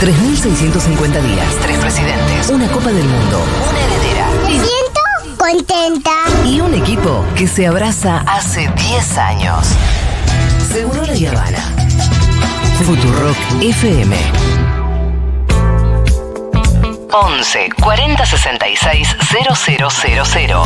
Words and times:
3.650 0.00 1.20
días, 1.22 1.46
tres 1.60 1.76
presidentes, 1.78 2.48
una 2.48 2.66
Copa 2.68 2.90
del 2.90 3.04
Mundo, 3.04 3.42
una 3.68 3.80
heredera 3.80 4.26
Me 4.44 4.52
siento 4.52 5.36
contenta. 5.36 6.10
y 6.46 6.60
un 6.60 6.72
equipo 6.74 7.22
que 7.36 7.46
se 7.46 7.66
abraza 7.66 8.22
hace 8.26 8.70
10 8.76 9.18
años. 9.18 9.66
Seguro 10.72 11.02
la 11.04 11.30
Habana. 11.30 11.58
Futurock 12.86 13.36
FM. 13.60 14.16
11 17.12 17.68
40 17.82 18.24
66 18.24 19.16
000. 19.32 20.62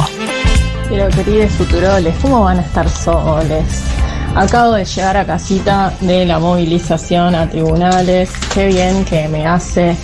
Pero 0.89 1.09
queridos 1.09 1.51
futuroles, 1.55 2.15
¿cómo 2.23 2.45
van 2.45 2.59
a 2.59 2.63
estar 2.63 2.89
soles? 2.89 3.83
Acabo 4.37 4.73
de 4.73 4.85
llegar 4.85 5.17
a 5.17 5.25
casita 5.25 5.93
de 6.01 6.27
la 6.27 6.39
movilización 6.41 7.35
a 7.37 7.49
tribunales. 7.49 8.31
Qué 8.53 8.67
bien 8.67 9.05
que 9.05 9.29
me 9.29 9.47
hace 9.47 9.97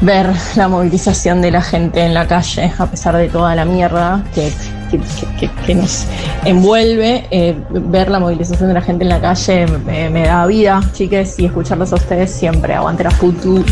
ver 0.00 0.28
la 0.56 0.66
movilización 0.68 1.40
de 1.40 1.50
la 1.52 1.62
gente 1.62 2.04
en 2.04 2.12
la 2.12 2.26
calle, 2.26 2.72
a 2.76 2.86
pesar 2.86 3.16
de 3.16 3.28
toda 3.28 3.54
la 3.54 3.64
mierda 3.64 4.22
que, 4.34 4.52
que- 4.90 4.98
que- 4.98 5.36
que- 5.48 5.50
que 5.64 5.74
nos 5.76 6.04
envuelve. 6.44 7.26
eh, 7.30 7.56
ver 7.70 8.10
la 8.10 8.18
movilización 8.18 8.68
de 8.68 8.74
la 8.74 8.82
gente 8.82 9.04
en 9.04 9.10
la 9.10 9.20
calle 9.20 9.66
me, 9.86 10.10
me 10.10 10.26
da 10.26 10.44
vida, 10.46 10.80
chiques, 10.92 11.38
y 11.38 11.46
escucharlos 11.46 11.92
a 11.92 11.96
ustedes 11.96 12.32
siempre. 12.32 12.74
Aguante 12.74 13.04
la 13.04 13.10
futu. 13.12 13.64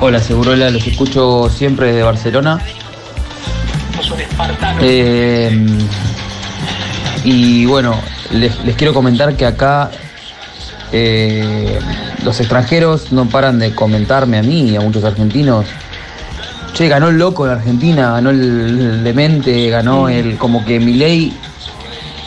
Hola, 0.00 0.20
Segurola, 0.20 0.70
los 0.70 0.86
escucho 0.86 1.48
siempre 1.48 1.86
desde 1.88 2.02
Barcelona. 2.02 2.60
Eh, 4.82 5.66
y 7.24 7.64
bueno, 7.66 7.94
les, 8.32 8.62
les 8.64 8.76
quiero 8.76 8.92
comentar 8.94 9.34
que 9.36 9.46
acá 9.46 9.90
eh, 10.92 11.78
los 12.22 12.38
extranjeros 12.40 13.12
no 13.12 13.26
paran 13.26 13.58
de 13.58 13.74
comentarme 13.74 14.38
a 14.38 14.42
mí 14.42 14.70
y 14.70 14.76
a 14.76 14.80
muchos 14.80 15.04
argentinos. 15.04 15.66
Che, 16.74 16.88
ganó 16.88 17.08
el 17.08 17.16
loco 17.18 17.46
en 17.46 17.52
Argentina, 17.52 18.12
ganó 18.12 18.30
el, 18.30 18.40
el 18.40 19.04
demente, 19.04 19.68
ganó 19.70 20.08
el. 20.08 20.36
como 20.36 20.64
que 20.64 20.80
Milei, 20.80 21.32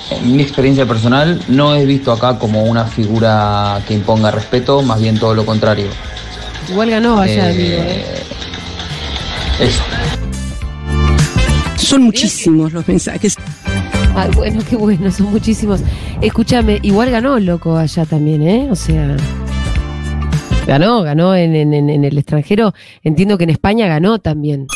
en 0.09 0.36
mi 0.38 0.42
experiencia 0.42 0.86
personal, 0.86 1.42
no 1.50 1.75
es 1.75 1.86
visto 1.86 2.14
acá 2.14 2.40
como 2.40 2.64
una 2.64 2.86
figura 2.86 3.81
que 3.88 3.94
imponga 3.94 4.31
respeto, 4.31 4.81
más 4.81 5.02
bien 5.02 5.20
todo 5.20 5.34
lo 5.36 5.45
contrario. 5.45 5.88
Igual 6.70 6.90
ganó 6.90 7.20
allá, 7.20 7.50
Eh, 7.52 7.53
amigo. 7.53 7.81
¿eh? 7.81 8.06
Eso. 9.59 9.81
Son 11.78 12.03
muchísimos 12.03 12.72
los 12.73 12.88
mensajes. 12.88 13.36
Ay, 14.18 14.32
bueno, 14.36 14.62
qué 14.70 14.76
bueno, 14.76 15.12
son 15.12 15.32
muchísimos. 15.32 15.82
Escúchame, 16.22 16.80
igual 16.82 17.10
ganó 17.12 17.40
loco 17.40 17.78
allá 17.78 18.06
también, 18.06 18.42
¿eh? 18.42 18.68
O 18.72 18.76
sea. 18.76 19.16
Ganó, 20.66 21.02
ganó 21.04 21.34
en, 21.36 21.56
en- 21.56 21.74
en- 21.74 22.04
el 22.04 22.18
extranjero. 22.18 22.74
Entiendo 23.04 23.38
que 23.38 23.46
en 23.46 23.52
España 23.52 23.88
ganó 23.88 24.20
también. 24.20 24.68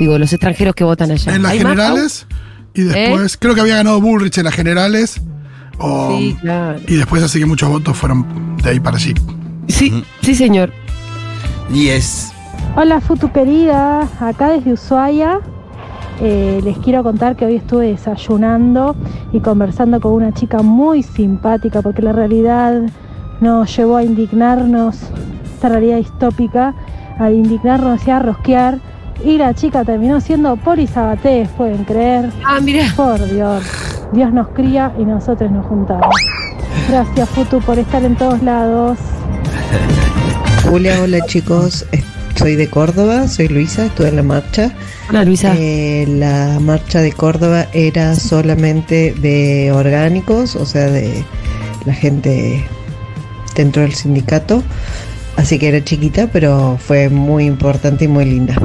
Digo, 0.00 0.18
los 0.18 0.32
extranjeros 0.32 0.74
que 0.74 0.82
votan 0.84 1.10
allá. 1.12 1.34
En 1.34 1.42
las 1.42 1.52
¿Hay 1.52 1.58
más, 1.60 1.68
generales 1.72 2.26
y 2.74 2.82
después, 2.82 3.36
creo 3.36 3.54
que 3.54 3.60
había 3.60 3.76
ganado 3.76 4.00
Bullrich 4.00 4.38
en 4.38 4.44
las 4.44 4.54
generales. 4.54 5.20
Sí, 6.10 6.36
claro. 6.40 6.80
Y 6.88 6.94
después 6.96 7.22
así 7.22 7.38
que 7.38 7.46
muchos 7.46 7.68
votos 7.68 7.96
fueron 7.96 8.56
de 8.62 8.70
ahí 8.70 8.80
para 8.80 8.96
allí. 8.96 9.14
Sí, 9.68 10.02
sí, 10.22 10.34
señor. 10.34 10.72
10. 11.70 12.32
Hola 12.76 13.00
Futu 13.00 13.30
querida, 13.32 14.08
acá 14.20 14.48
desde 14.50 14.72
Ushuaia. 14.72 15.40
Eh, 16.24 16.60
les 16.62 16.78
quiero 16.78 17.02
contar 17.02 17.34
que 17.34 17.44
hoy 17.44 17.56
estuve 17.56 17.88
desayunando 17.88 18.94
y 19.32 19.40
conversando 19.40 20.00
con 20.00 20.12
una 20.12 20.32
chica 20.32 20.62
muy 20.62 21.02
simpática 21.02 21.82
porque 21.82 22.00
la 22.00 22.12
realidad 22.12 22.80
nos 23.40 23.76
llevó 23.76 23.96
a 23.96 24.04
indignarnos, 24.04 25.00
esta 25.52 25.70
realidad 25.70 25.96
distópica, 25.96 26.76
a 27.18 27.28
indignarnos 27.32 28.06
y 28.06 28.10
a 28.12 28.20
rosquear. 28.20 28.78
Y 29.24 29.36
la 29.36 29.52
chica 29.54 29.84
terminó 29.84 30.20
siendo 30.20 30.56
Poli 30.56 30.86
Sabatés, 30.86 31.48
pueden 31.56 31.82
creer. 31.82 32.30
Ah, 32.46 32.60
mira. 32.62 32.84
Por 32.94 33.18
Dios, 33.28 33.64
Dios 34.12 34.32
nos 34.32 34.46
cría 34.50 34.92
y 34.96 35.04
nosotros 35.04 35.50
nos 35.50 35.66
juntamos. 35.66 36.14
Gracias 36.88 37.28
Futu 37.30 37.58
por 37.62 37.80
estar 37.80 38.04
en 38.04 38.14
todos 38.14 38.40
lados. 38.44 38.96
Hola, 40.70 41.00
hola 41.02 41.18
chicos, 41.26 41.84
soy 42.42 42.56
de 42.56 42.66
Córdoba, 42.66 43.28
soy 43.28 43.46
Luisa, 43.46 43.86
estuve 43.86 44.08
en 44.08 44.16
la 44.16 44.24
marcha. 44.24 44.72
Hola, 45.08 45.24
Luisa. 45.24 45.54
Eh, 45.56 46.06
la 46.08 46.58
marcha 46.58 47.00
de 47.00 47.12
Córdoba 47.12 47.68
era 47.72 48.16
solamente 48.16 49.14
de 49.16 49.70
orgánicos, 49.70 50.56
o 50.56 50.66
sea, 50.66 50.88
de 50.90 51.24
la 51.86 51.94
gente 51.94 52.64
dentro 53.54 53.82
del 53.82 53.94
sindicato. 53.94 54.64
Así 55.36 55.56
que 55.56 55.68
era 55.68 55.84
chiquita, 55.84 56.30
pero 56.32 56.78
fue 56.80 57.08
muy 57.08 57.44
importante 57.44 58.06
y 58.06 58.08
muy 58.08 58.24
linda. 58.24 58.56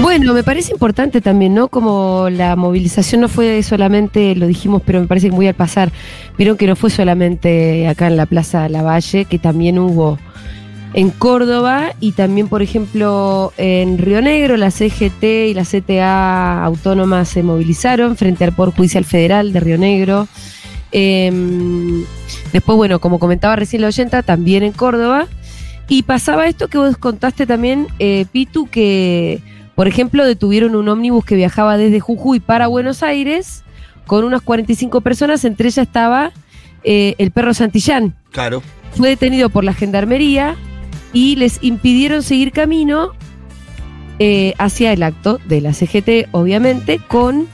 Bueno, 0.00 0.32
me 0.32 0.42
parece 0.42 0.72
importante 0.72 1.20
también, 1.20 1.52
¿no? 1.52 1.68
Como 1.68 2.28
la 2.30 2.56
movilización 2.56 3.20
no 3.20 3.28
fue 3.28 3.62
solamente, 3.62 4.34
lo 4.36 4.46
dijimos, 4.46 4.80
pero 4.86 5.00
me 5.00 5.06
parece 5.06 5.28
que 5.28 5.36
muy 5.36 5.46
al 5.48 5.54
pasar, 5.54 5.92
vieron 6.38 6.56
que 6.56 6.66
no 6.66 6.76
fue 6.76 6.88
solamente 6.88 7.86
acá 7.88 8.06
en 8.06 8.16
la 8.16 8.24
Plaza 8.24 8.70
Lavalle, 8.70 9.26
que 9.26 9.38
también 9.38 9.78
hubo 9.78 10.18
en 10.92 11.10
Córdoba 11.10 11.94
y 12.00 12.12
también, 12.12 12.48
por 12.48 12.62
ejemplo, 12.62 13.52
en 13.56 13.98
Río 13.98 14.20
Negro, 14.22 14.56
la 14.56 14.70
CGT 14.70 15.22
y 15.48 15.54
la 15.54 15.64
CTA 15.64 16.64
autónoma 16.64 17.24
se 17.24 17.42
movilizaron 17.42 18.16
frente 18.16 18.44
al 18.44 18.52
Poder 18.52 18.74
Judicial 18.74 19.04
Federal 19.04 19.52
de 19.52 19.60
Río 19.60 19.78
Negro. 19.78 20.26
Em, 20.92 22.04
después, 22.52 22.76
bueno, 22.76 22.98
como 22.98 23.18
comentaba 23.18 23.54
recién 23.56 23.82
la 23.82 23.88
oyenta, 23.88 24.22
también 24.22 24.62
en 24.62 24.72
Córdoba. 24.72 25.28
Y 25.88 26.02
pasaba 26.02 26.46
esto 26.46 26.68
que 26.68 26.78
vos 26.78 26.96
contaste 26.96 27.46
también, 27.46 27.86
eh, 27.98 28.26
Pitu, 28.30 28.66
que, 28.66 29.42
por 29.74 29.88
ejemplo, 29.88 30.24
detuvieron 30.24 30.76
un 30.76 30.88
ómnibus 30.88 31.24
que 31.24 31.36
viajaba 31.36 31.76
desde 31.76 32.00
Jujuy 32.00 32.40
para 32.40 32.68
Buenos 32.68 33.02
Aires 33.02 33.64
con 34.06 34.24
unas 34.24 34.42
45 34.42 35.00
personas, 35.00 35.44
entre 35.44 35.68
ellas 35.68 35.86
estaba 35.86 36.32
eh, 36.82 37.14
el 37.18 37.30
perro 37.30 37.54
Santillán. 37.54 38.14
Claro. 38.32 38.62
Fue 38.96 39.08
detenido 39.08 39.50
por 39.50 39.62
la 39.62 39.72
gendarmería 39.72 40.56
y 41.12 41.36
les 41.36 41.62
impidieron 41.62 42.22
seguir 42.22 42.52
camino 42.52 43.12
eh, 44.18 44.54
hacia 44.58 44.92
el 44.92 45.02
acto 45.02 45.38
de 45.46 45.60
la 45.60 45.72
CGT, 45.72 46.28
obviamente, 46.32 47.00
con, 47.08 47.48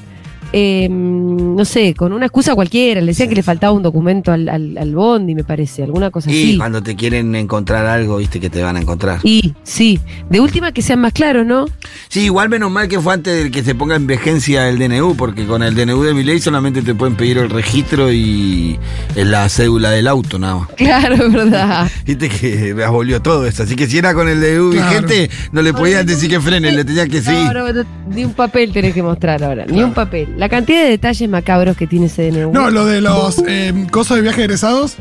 eh, 0.59 0.89
no 0.91 1.67
sé, 1.67 1.93
con 1.95 2.15
una 2.15 2.25
excusa 2.27 2.55
cualquiera. 2.55 3.03
Le 3.03 3.09
decían 3.09 3.29
que 3.29 3.35
le 3.35 3.43
faltaba 3.43 3.75
un 3.75 3.83
documento 3.83 4.33
al, 4.33 4.49
al, 4.49 4.79
al 4.79 4.95
Bondi, 4.95 5.35
me 5.35 5.45
parece, 5.45 5.83
alguna 5.83 6.11
cosa 6.11 6.31
Y 6.33 6.43
así. 6.51 6.57
cuando 6.57 6.83
te 6.83 6.97
quieren 6.97 7.35
encontrar 7.35 7.85
algo, 7.85 8.17
viste 8.17 8.41
que 8.41 8.49
te 8.49 8.63
van 8.63 8.77
a 8.77 8.81
encontrar. 8.81 9.21
Y 9.23 9.53
sí, 9.65 10.01
de 10.31 10.41
última 10.41 10.73
que 10.73 10.81
sean 10.81 11.01
más 11.01 11.13
claros, 11.13 11.45
¿no? 11.45 11.67
Sí, 12.09 12.21
igual 12.25 12.49
menos 12.49 12.71
mal 12.71 12.89
que 12.89 12.99
fue 12.99 13.13
antes 13.13 13.45
de 13.45 13.51
que 13.51 13.63
se 13.63 13.75
ponga 13.75 13.97
en 13.97 14.07
vigencia 14.07 14.67
el 14.71 14.79
DNU, 14.79 15.15
porque 15.17 15.45
con 15.47 15.63
el 15.63 15.75
DNU 15.75 16.03
de 16.05 16.15
mi 16.15 16.25
ley 16.25 16.39
solamente 16.41 16.81
te 16.81 16.95
pueden 16.95 17.17
pedir 17.17 17.37
el 17.37 17.51
registro 17.51 18.11
y 18.11 18.79
la 19.15 19.49
cédula 19.51 19.91
del 19.91 20.09
auto, 20.09 20.39
nada 20.39 20.57
más. 20.61 20.69
Claro, 20.77 21.17
es 21.17 21.33
verdad. 21.33 21.91
Viste 22.07 22.31
que 22.31 22.73
me 22.75 22.83
abolió 22.85 23.21
todo 23.21 23.47
eso. 23.47 23.63
Así 23.65 23.77
que 23.77 23.87
si 23.87 23.99
era 23.99 24.15
con 24.15 24.27
el 24.29 24.41
DNU 24.41 24.71
Claro. 24.73 24.89
vigente, 25.07 25.31
no 25.53 25.61
le 25.61 25.75
podían 25.75 26.07
decir 26.07 26.31
que 26.31 26.41
frenen, 26.41 26.77
le 26.77 26.85
tenían 26.85 27.11
que 27.11 27.21
seguir. 27.21 27.53
No, 27.53 27.53
no, 27.53 27.73
no, 27.73 27.85
ni 28.09 28.25
un 28.25 28.33
papel 28.33 28.73
tenés 28.73 28.95
que 28.95 29.03
mostrar 29.03 29.43
ahora, 29.45 29.67
ni 29.67 29.83
un 29.83 29.93
papel. 29.93 30.35
La 30.39 30.46
cantidad 30.49 30.83
de 30.83 30.91
detalles 30.91 31.29
macabros 31.29 31.77
que 31.77 31.87
tiene 31.87 32.07
ese 32.07 32.31
DNU. 32.31 32.53
No, 32.53 32.71
lo 32.71 32.85
de 32.87 33.01
los 33.01 33.43
eh, 33.47 33.87
cosas 33.91 34.17
de 34.17 34.23
viaje 34.23 34.43
egresados, 34.45 34.95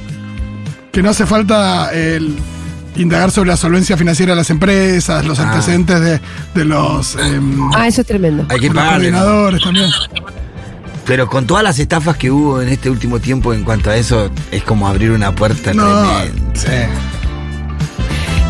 que 0.92 1.02
no 1.04 1.10
hace 1.10 1.26
falta 1.26 1.92
el 1.94 2.36
indagar 2.96 3.30
sobre 3.32 3.50
la 3.50 3.58
solvencia 3.58 3.98
financiera 3.98 4.32
de 4.34 4.38
las 4.38 4.50
empresas, 4.50 5.26
los 5.26 5.40
Ah. 5.40 5.50
antecedentes 5.50 6.00
de, 6.00 6.22
de 6.54 6.66
los, 6.66 7.16
em, 7.18 7.70
Ah, 7.74 7.88
eso 7.88 8.02
es 8.02 8.08
tremendo. 8.08 8.46
Hay 8.50 8.60
que 8.60 8.68
los 8.68 8.76
pagarle. 8.76 9.12
¿no? 9.12 9.18
coordinadores 9.20 9.62
también. 9.64 9.90
Pero 11.06 11.28
con 11.28 11.46
todas 11.46 11.64
las 11.64 11.78
estafas 11.78 12.18
que 12.18 12.32
hubo 12.32 12.62
en 12.62 12.70
este 12.70 12.90
último 12.90 13.20
tiempo 13.20 13.54
en 13.54 13.64
cuanto 13.64 13.90
a 13.92 13.98
eso, 13.98 14.32
es 14.52 14.64
como 14.64 14.88
abrir 14.88 15.12
una 15.12 15.36
puerta 15.36 15.74
No, 15.74 16.04
sí. 16.54 16.68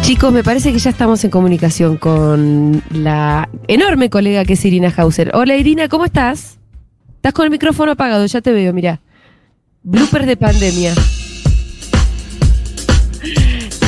Chicos, 0.03 0.31
me 0.31 0.43
parece 0.43 0.71
que 0.71 0.77
ya 0.79 0.91
estamos 0.91 1.23
en 1.23 1.31
comunicación 1.31 1.97
con 1.97 2.83
la 2.91 3.49
enorme 3.67 4.09
colega 4.11 4.45
que 4.45 4.53
es 4.53 4.63
Irina 4.63 4.93
Hauser. 4.95 5.31
Hola 5.33 5.55
Irina, 5.57 5.89
¿cómo 5.89 6.05
estás? 6.05 6.59
Estás 7.25 7.33
con 7.33 7.45
el 7.45 7.49
micrófono 7.49 7.93
apagado, 7.93 8.23
ya 8.27 8.39
te 8.39 8.51
veo, 8.51 8.71
mira. 8.71 9.01
Blooper 9.81 10.27
de 10.27 10.37
pandemia. 10.37 10.93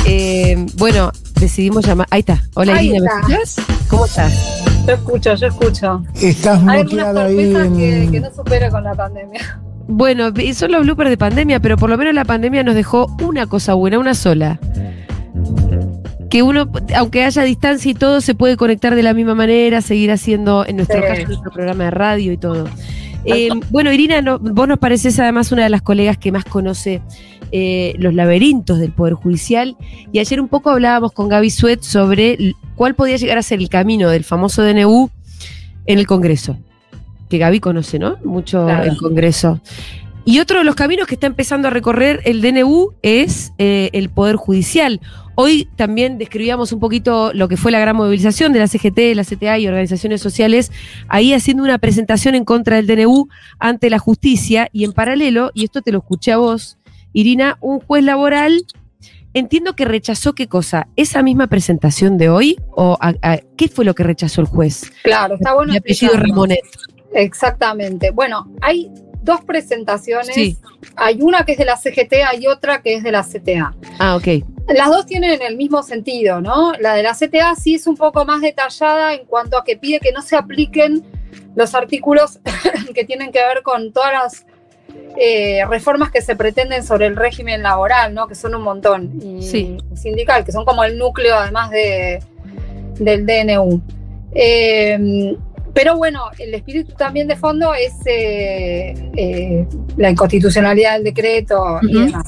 Eh, 0.06 0.66
bueno, 0.74 1.12
decidimos 1.38 1.86
llamar. 1.86 2.08
Ahí 2.10 2.18
está. 2.18 2.42
Hola 2.54 2.74
Ahí 2.74 2.88
Irina, 2.88 3.12
¿me 3.28 3.34
está. 3.36 3.42
escuchas? 3.60 3.86
¿Cómo 3.88 4.06
estás? 4.06 4.64
Yo 4.88 4.92
escucho, 4.94 5.34
yo 5.36 5.46
escucho. 5.46 6.04
Estás 6.20 6.60
Hay 6.66 6.82
muteada 6.82 7.26
ahí 7.26 7.52
sorpresas 7.52 7.78
que, 7.78 8.02
en... 8.02 8.10
que 8.10 8.20
no 8.22 8.34
supero 8.34 8.70
con 8.72 8.82
la 8.82 8.94
pandemia. 8.96 9.60
Bueno, 9.86 10.32
y 10.36 10.54
son 10.54 10.72
los 10.72 10.82
bloopers 10.82 11.10
de 11.10 11.16
pandemia, 11.16 11.60
pero 11.60 11.76
por 11.76 11.90
lo 11.90 11.96
menos 11.96 12.14
la 12.14 12.24
pandemia 12.24 12.64
nos 12.64 12.74
dejó 12.74 13.06
una 13.22 13.46
cosa 13.46 13.74
buena, 13.74 14.00
una 14.00 14.14
sola. 14.16 14.58
Que 16.28 16.42
uno, 16.42 16.68
aunque 16.96 17.22
haya 17.22 17.44
distancia 17.44 17.92
y 17.92 17.94
todo, 17.94 18.20
se 18.20 18.34
puede 18.34 18.56
conectar 18.56 18.96
de 18.96 19.04
la 19.04 19.14
misma 19.14 19.36
manera, 19.36 19.80
seguir 19.80 20.10
haciendo, 20.10 20.66
en 20.66 20.74
nuestro 20.74 21.00
Sí. 21.00 21.06
caso, 21.06 21.22
nuestro 21.28 21.52
programa 21.52 21.84
de 21.84 21.90
radio 21.92 22.32
y 22.32 22.36
todo. 22.36 22.66
Eh, 23.34 23.48
bueno, 23.70 23.92
Irina, 23.92 24.20
no- 24.22 24.38
vos 24.38 24.66
nos 24.68 24.78
pareces 24.78 25.18
además 25.18 25.52
una 25.52 25.64
de 25.64 25.70
las 25.70 25.82
colegas 25.82 26.16
que 26.18 26.32
más 26.32 26.44
conoce 26.44 27.02
eh, 27.52 27.94
los 27.98 28.12
laberintos 28.14 28.78
del 28.78 28.92
Poder 28.92 29.14
Judicial. 29.14 29.76
Y 30.12 30.18
ayer 30.18 30.40
un 30.40 30.48
poco 30.48 30.70
hablábamos 30.70 31.12
con 31.12 31.28
Gaby 31.28 31.50
Suet 31.50 31.82
sobre 31.82 32.54
cuál 32.76 32.94
podía 32.94 33.16
llegar 33.16 33.38
a 33.38 33.42
ser 33.42 33.58
el 33.60 33.68
camino 33.68 34.08
del 34.10 34.24
famoso 34.24 34.62
DNU 34.62 35.10
en 35.86 35.98
el 35.98 36.06
Congreso. 36.06 36.58
Que 37.28 37.38
Gaby 37.38 37.60
conoce, 37.60 37.98
¿no? 37.98 38.16
Mucho 38.24 38.64
Claro. 38.64 38.90
el 38.90 38.96
Congreso. 38.96 39.60
Y 40.30 40.40
otro 40.40 40.58
de 40.58 40.64
los 40.64 40.74
caminos 40.74 41.06
que 41.06 41.14
está 41.14 41.26
empezando 41.26 41.68
a 41.68 41.70
recorrer 41.70 42.20
el 42.26 42.42
DNU 42.42 42.92
es 43.00 43.54
eh, 43.56 43.88
el 43.94 44.10
Poder 44.10 44.36
Judicial. 44.36 45.00
Hoy 45.36 45.70
también 45.76 46.18
describíamos 46.18 46.70
un 46.70 46.80
poquito 46.80 47.32
lo 47.32 47.48
que 47.48 47.56
fue 47.56 47.72
la 47.72 47.78
gran 47.80 47.96
movilización 47.96 48.52
de 48.52 48.58
la 48.58 48.66
CGT, 48.68 49.14
la 49.14 49.24
CTA 49.24 49.58
y 49.58 49.66
organizaciones 49.66 50.20
sociales, 50.20 50.70
ahí 51.08 51.32
haciendo 51.32 51.62
una 51.62 51.78
presentación 51.78 52.34
en 52.34 52.44
contra 52.44 52.76
del 52.76 52.86
DNU 52.86 53.28
ante 53.58 53.88
la 53.88 53.98
justicia 53.98 54.68
y 54.70 54.84
en 54.84 54.92
paralelo, 54.92 55.50
y 55.54 55.64
esto 55.64 55.80
te 55.80 55.92
lo 55.92 56.00
escuché 56.00 56.32
a 56.32 56.36
vos, 56.36 56.76
Irina, 57.14 57.56
un 57.62 57.80
juez 57.80 58.04
laboral, 58.04 58.66
entiendo 59.32 59.74
que 59.76 59.86
rechazó 59.86 60.34
qué 60.34 60.46
cosa, 60.46 60.88
esa 60.96 61.22
misma 61.22 61.46
presentación 61.46 62.18
de 62.18 62.28
hoy 62.28 62.58
o 62.72 62.98
a- 63.00 63.14
a- 63.22 63.38
qué 63.56 63.68
fue 63.68 63.86
lo 63.86 63.94
que 63.94 64.02
rechazó 64.02 64.42
el 64.42 64.46
juez. 64.46 64.92
Claro, 65.04 65.36
está 65.36 65.54
bueno. 65.54 65.72
Mi 65.72 65.78
apellido. 65.78 66.12
Ramonet. 66.18 66.60
Exactamente. 67.14 68.10
Bueno, 68.10 68.46
hay 68.60 68.90
dos 69.28 69.44
presentaciones. 69.44 70.34
Sí. 70.34 70.56
Hay 70.96 71.20
una 71.22 71.44
que 71.44 71.52
es 71.52 71.58
de 71.58 71.64
la 71.64 71.76
CGT, 71.76 72.14
hay 72.28 72.46
otra 72.46 72.82
que 72.82 72.94
es 72.94 73.02
de 73.04 73.12
la 73.12 73.22
CTA. 73.22 73.74
Ah, 73.98 74.16
ok. 74.16 74.44
Las 74.74 74.88
dos 74.88 75.06
tienen 75.06 75.40
el 75.42 75.56
mismo 75.56 75.82
sentido, 75.82 76.40
¿no? 76.40 76.72
La 76.80 76.94
de 76.94 77.02
la 77.02 77.14
CTA 77.14 77.54
sí 77.54 77.74
es 77.76 77.86
un 77.86 77.96
poco 77.96 78.24
más 78.24 78.40
detallada 78.40 79.14
en 79.14 79.24
cuanto 79.26 79.56
a 79.56 79.64
que 79.64 79.76
pide 79.76 80.00
que 80.00 80.12
no 80.12 80.22
se 80.22 80.34
apliquen 80.36 81.04
los 81.54 81.74
artículos 81.74 82.40
que 82.94 83.04
tienen 83.04 83.30
que 83.32 83.38
ver 83.38 83.62
con 83.62 83.92
todas 83.92 84.12
las 84.12 84.46
eh, 85.16 85.64
reformas 85.68 86.10
que 86.10 86.20
se 86.22 86.36
pretenden 86.36 86.84
sobre 86.84 87.06
el 87.06 87.16
régimen 87.16 87.62
laboral, 87.62 88.14
¿no? 88.14 88.26
Que 88.28 88.34
son 88.34 88.54
un 88.54 88.62
montón. 88.62 89.20
Y 89.22 89.42
Sí. 89.42 89.76
sindical, 89.94 90.44
que 90.44 90.52
son 90.52 90.64
como 90.64 90.84
el 90.84 90.96
núcleo 90.98 91.34
además 91.36 91.70
de, 91.70 92.22
del 92.98 93.26
DNU. 93.26 93.80
Eh, 94.34 95.36
pero 95.78 95.96
bueno, 95.96 96.24
el 96.40 96.52
espíritu 96.54 96.92
también 96.94 97.28
de 97.28 97.36
fondo 97.36 97.72
es 97.72 97.92
eh, 98.04 98.94
eh, 99.16 99.64
la 99.96 100.10
inconstitucionalidad 100.10 100.94
del 100.94 101.04
decreto 101.04 101.78
y 101.82 102.06
demás. 102.06 102.26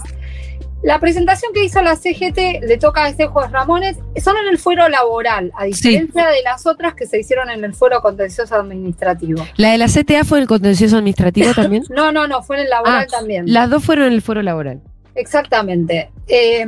La 0.85 1.00
presentación 1.00 1.52
que 1.52 1.64
hizo 1.64 1.82
la 1.82 1.97
CGT 1.97 2.62
le 2.62 2.79
toca 2.79 3.06
a 3.06 3.08
este 3.08 3.26
juez 3.26 3.50
Ramones, 3.50 3.97
son 4.23 4.37
en 4.37 4.47
el 4.47 4.56
fuero 4.56 4.88
laboral, 4.88 5.50
a 5.58 5.64
diferencia 5.64 6.29
de 6.29 6.44
las 6.44 6.64
otras 6.64 6.94
que 6.94 7.06
se 7.06 7.19
hicieron 7.19 7.50
en 7.50 7.64
el 7.64 7.75
fuero 7.75 8.00
contencioso 8.00 8.55
administrativo. 8.55 9.44
¿La 9.56 9.73
de 9.73 9.79
la 9.79 9.88
CTA 9.88 10.25
fue 10.25 10.38
en 10.38 10.43
el 10.43 10.49
contencioso 10.49 10.99
administrativo 10.99 11.52
también? 11.52 11.82
No, 11.91 12.12
no, 12.12 12.29
no, 12.29 12.44
fue 12.44 12.55
en 12.55 12.62
el 12.62 12.70
laboral 12.70 13.02
Ah, 13.02 13.06
también. 13.11 13.52
Las 13.52 13.69
dos 13.69 13.85
fueron 13.85 14.06
en 14.06 14.12
el 14.12 14.23
foro 14.23 14.43
laboral. 14.43 14.81
Exactamente. 15.17 16.12
Eh, 16.29 16.64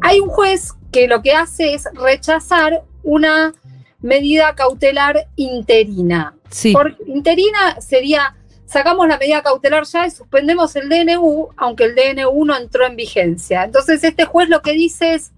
hay 0.00 0.18
un 0.18 0.30
juez 0.30 0.72
que 0.90 1.08
lo 1.08 1.20
que 1.20 1.34
hace 1.34 1.74
es 1.74 1.84
rechazar 1.92 2.84
una 3.02 3.52
medida 4.02 4.54
cautelar 4.54 5.28
interina. 5.36 6.36
Sí. 6.50 6.72
Por 6.72 6.96
interina 7.06 7.80
sería, 7.80 8.36
sacamos 8.66 9.06
la 9.08 9.18
medida 9.18 9.42
cautelar 9.42 9.84
ya 9.84 10.06
y 10.06 10.10
suspendemos 10.10 10.74
el 10.76 10.88
DNU, 10.88 11.48
aunque 11.56 11.84
el 11.84 11.94
DNU 11.94 12.44
no 12.44 12.56
entró 12.56 12.86
en 12.86 12.96
vigencia. 12.96 13.64
Entonces 13.64 14.02
este 14.04 14.24
juez 14.24 14.48
lo 14.48 14.62
que 14.62 14.72
dice 14.72 15.14
es, 15.14 15.32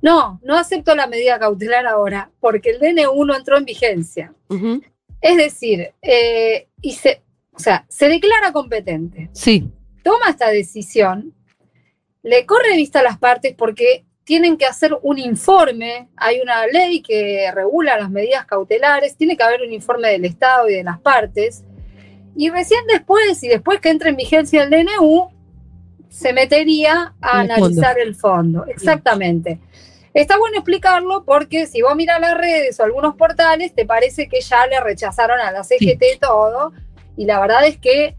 no, 0.00 0.40
no 0.42 0.58
acepto 0.58 0.94
la 0.96 1.06
medida 1.06 1.38
cautelar 1.38 1.86
ahora, 1.86 2.30
porque 2.40 2.70
el 2.70 2.80
DNU 2.80 3.24
no 3.24 3.36
entró 3.36 3.56
en 3.56 3.64
vigencia. 3.64 4.34
Es 5.20 5.36
decir, 5.36 5.92
eh, 6.02 6.68
y 6.80 6.94
se, 6.94 7.22
o 7.52 7.58
sea, 7.58 7.86
se 7.88 8.08
declara 8.08 8.52
competente 8.52 9.30
Sí. 9.32 9.70
toma 10.02 10.30
esta 10.30 10.48
decisión, 10.48 11.32
le 12.24 12.44
corre 12.46 12.76
vista 12.76 13.00
a 13.00 13.04
las 13.04 13.18
partes 13.18 13.54
porque 13.56 14.04
tienen 14.24 14.56
que 14.56 14.66
hacer 14.66 14.96
un 15.02 15.18
informe, 15.18 16.08
hay 16.16 16.40
una 16.40 16.66
ley 16.66 17.02
que 17.02 17.50
regula 17.52 17.98
las 17.98 18.10
medidas 18.10 18.46
cautelares, 18.46 19.16
tiene 19.16 19.36
que 19.36 19.42
haber 19.42 19.62
un 19.62 19.72
informe 19.72 20.10
del 20.10 20.24
Estado 20.24 20.68
y 20.68 20.74
de 20.74 20.84
las 20.84 21.00
partes, 21.00 21.64
y 22.36 22.48
recién 22.48 22.80
después, 22.86 23.42
y 23.42 23.48
después 23.48 23.80
que 23.80 23.90
entre 23.90 24.10
en 24.10 24.16
vigencia 24.16 24.62
el 24.62 24.70
DNU, 24.70 25.28
se 26.08 26.32
metería 26.32 27.14
a 27.20 27.42
El 27.42 27.50
analizar 27.50 27.98
el 27.98 28.14
fondo. 28.14 28.64
Exactamente. 28.66 29.60
Está 30.14 30.38
bueno 30.38 30.58
explicarlo 30.58 31.24
porque 31.24 31.66
si 31.66 31.80
vos 31.80 31.96
miras 31.96 32.20
las 32.20 32.36
redes 32.36 32.78
o 32.78 32.84
algunos 32.84 33.16
portales, 33.16 33.74
te 33.74 33.86
parece 33.86 34.28
que 34.28 34.40
ya 34.40 34.66
le 34.66 34.78
rechazaron 34.80 35.40
a 35.40 35.50
la 35.50 35.64
CGT 35.64 36.20
todo, 36.20 36.72
y 37.16 37.24
la 37.24 37.40
verdad 37.40 37.66
es 37.66 37.78
que 37.78 38.16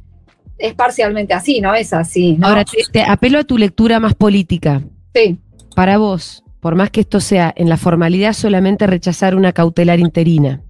es 0.57 0.73
parcialmente 0.73 1.33
así, 1.33 1.61
no 1.61 1.73
es 1.73 1.94
así. 1.94 2.38
¿no? 2.38 2.47
Ahora, 2.47 2.65
te, 2.65 2.83
te 2.91 3.03
apelo 3.03 3.39
a 3.39 3.44
tu 3.44 3.57
lectura 3.57 4.00
más 4.00 4.15
política. 4.15 4.81
Sí. 5.13 5.39
Para 5.75 5.98
vos, 5.98 6.44
por 6.60 6.75
más 6.75 6.90
que 6.92 7.02
esto 7.02 7.20
sea 7.20 7.54
en 7.56 7.70
la 7.70 7.78
formalidad 7.78 8.34
solamente 8.34 8.88
rechazar 8.88 9.36
una 9.36 9.52
cautelar 9.54 10.00
interina. 10.00 10.62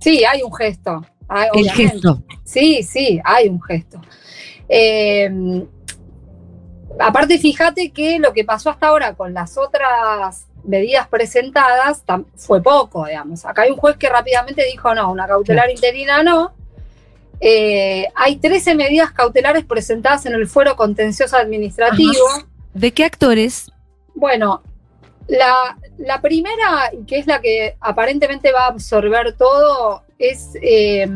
Sí, 0.00 0.24
hay 0.24 0.42
un 0.42 0.52
gesto. 0.54 1.04
hay- 1.28 1.48
El 1.52 1.60
obviamente. 1.62 1.90
gesto. 1.92 2.22
Sí, 2.44 2.82
sí, 2.82 3.20
hay 3.24 3.48
un 3.48 3.60
gesto. 3.60 4.00
Eh, 4.68 5.30
aparte, 6.98 7.38
fíjate 7.38 7.90
que 7.90 8.18
lo 8.18 8.32
que 8.32 8.44
pasó 8.44 8.70
hasta 8.70 8.88
ahora 8.88 9.14
con 9.14 9.34
las 9.34 9.58
otras 9.58 10.46
medidas 10.64 11.06
presentadas 11.08 12.02
fue 12.36 12.62
poco, 12.62 13.06
digamos. 13.06 13.44
Acá 13.44 13.62
hay 13.62 13.70
un 13.70 13.76
juez 13.76 13.96
que 13.96 14.08
rápidamente 14.08 14.64
dijo, 14.64 14.94
no, 14.94 15.10
una 15.12 15.26
cautelar 15.26 15.70
interina 15.70 16.22
no. 16.22 16.52
Eh, 17.40 18.06
hay 18.16 18.36
13 18.36 18.74
medidas 18.74 19.12
cautelares 19.12 19.64
presentadas 19.64 20.26
en 20.26 20.32
el 20.34 20.48
fuero 20.48 20.74
contencioso 20.76 21.36
administrativo. 21.36 22.12
¿De 22.74 22.92
qué 22.92 23.04
actores? 23.04 23.70
Bueno, 24.18 24.62
la, 25.28 25.78
la 25.98 26.20
primera, 26.20 26.90
que 27.06 27.18
es 27.18 27.28
la 27.28 27.40
que 27.40 27.76
aparentemente 27.80 28.50
va 28.50 28.64
a 28.64 28.68
absorber 28.68 29.36
todo, 29.36 30.02
es, 30.18 30.50
eh, 30.60 31.06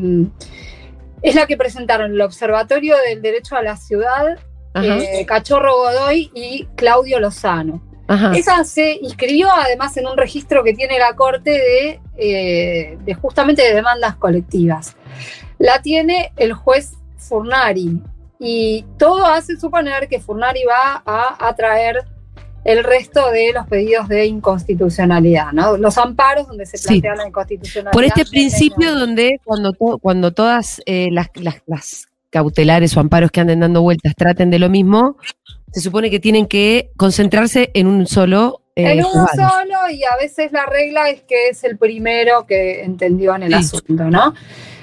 es 1.20 1.34
la 1.34 1.46
que 1.48 1.56
presentaron 1.56 2.12
el 2.12 2.20
Observatorio 2.20 2.94
del 2.98 3.20
Derecho 3.20 3.56
a 3.56 3.62
la 3.62 3.76
Ciudad, 3.76 4.38
eh, 4.76 5.26
Cachorro 5.26 5.78
Godoy 5.78 6.30
y 6.32 6.68
Claudio 6.76 7.18
Lozano. 7.18 7.82
Ajá. 8.06 8.32
Esa 8.36 8.62
se 8.62 8.92
inscribió 9.02 9.50
además 9.50 9.96
en 9.96 10.06
un 10.06 10.16
registro 10.16 10.62
que 10.62 10.74
tiene 10.74 11.00
la 11.00 11.16
Corte 11.16 11.50
de, 11.50 12.00
eh, 12.18 12.98
de 13.00 13.14
justamente 13.14 13.62
de 13.62 13.74
demandas 13.74 14.14
colectivas. 14.14 14.96
La 15.58 15.82
tiene 15.82 16.32
el 16.36 16.52
juez 16.52 16.92
Furnari 17.16 18.00
y 18.38 18.84
todo 18.96 19.26
hace 19.26 19.58
suponer 19.58 20.08
que 20.08 20.20
Furnari 20.20 20.62
va 20.64 21.02
a 21.04 21.48
atraer 21.48 22.04
el 22.64 22.84
resto 22.84 23.30
de 23.30 23.52
los 23.52 23.66
pedidos 23.66 24.08
de 24.08 24.26
inconstitucionalidad, 24.26 25.52
¿no? 25.52 25.76
Los 25.76 25.98
amparos 25.98 26.46
donde 26.48 26.66
se 26.66 26.78
Sí. 26.78 27.00
plantea 27.00 27.16
la 27.16 27.28
inconstitucionalidad. 27.28 27.92
Por 27.92 28.04
este 28.04 28.24
principio 28.24 28.94
donde 28.94 29.40
cuando, 29.44 29.72
to- 29.72 29.98
cuando 30.00 30.32
todas 30.32 30.80
eh, 30.86 31.08
las, 31.10 31.28
las- 31.34 31.62
las 31.66 32.08
cautelares 32.30 32.96
o 32.96 33.00
amparos 33.00 33.30
que 33.30 33.40
anden 33.40 33.60
dando 33.60 33.82
vueltas 33.82 34.14
traten 34.16 34.50
de 34.50 34.58
lo 34.58 34.68
mismo, 34.70 35.16
se 35.72 35.80
supone 35.80 36.10
que 36.10 36.20
tienen 36.20 36.46
que 36.46 36.90
concentrarse 36.96 37.70
en 37.74 37.86
un 37.86 38.06
solo 38.06 38.60
eh, 38.76 38.92
en 38.92 39.02
juzgado. 39.02 39.50
solo 39.50 39.90
y 39.90 40.04
a 40.04 40.16
veces 40.16 40.50
la 40.52 40.64
regla 40.64 41.10
es 41.10 41.22
que 41.22 41.48
es 41.48 41.62
el 41.64 41.76
primero 41.76 42.46
que 42.46 42.82
entendió 42.84 43.34
en 43.36 43.42
el 43.42 43.50
Sí. 43.50 43.76
asunto, 43.76 44.04
¿no? 44.04 44.34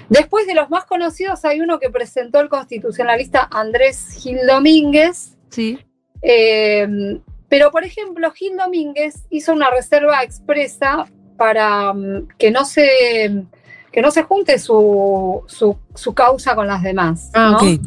Después 0.10 0.46
de 0.48 0.54
los 0.56 0.70
más 0.70 0.86
conocidos 0.86 1.44
hay 1.46 1.62
uno 1.62 1.80
que 1.80 1.90
presentó 1.90 2.40
el 2.40 2.50
constitucionalista 2.50 3.48
Andrés 3.52 4.08
Gil 4.20 4.40
Domínguez, 4.48 5.38
Sí. 5.50 5.80
eh, 6.22 6.88
pero 7.50 7.72
por 7.72 7.84
ejemplo 7.84 8.32
Gil 8.32 8.56
Domínguez 8.58 9.26
hizo 9.30 9.54
una 9.54 9.70
reserva 9.70 10.24
expresa 10.24 11.06
para 11.38 11.94
mm, 11.94 12.28
que 12.38 12.52
no 12.52 12.64
se 12.66 13.44
que 13.92 14.02
no 14.02 14.12
se 14.12 14.24
junte 14.24 14.60
su, 14.60 15.42
su, 15.48 15.76
su 15.96 16.14
causa 16.14 16.56
con 16.56 16.68
las 16.68 16.84
demás. 16.84 17.32
Ah, 17.34 17.52
¿no? 17.52 17.58
ok. 17.58 17.82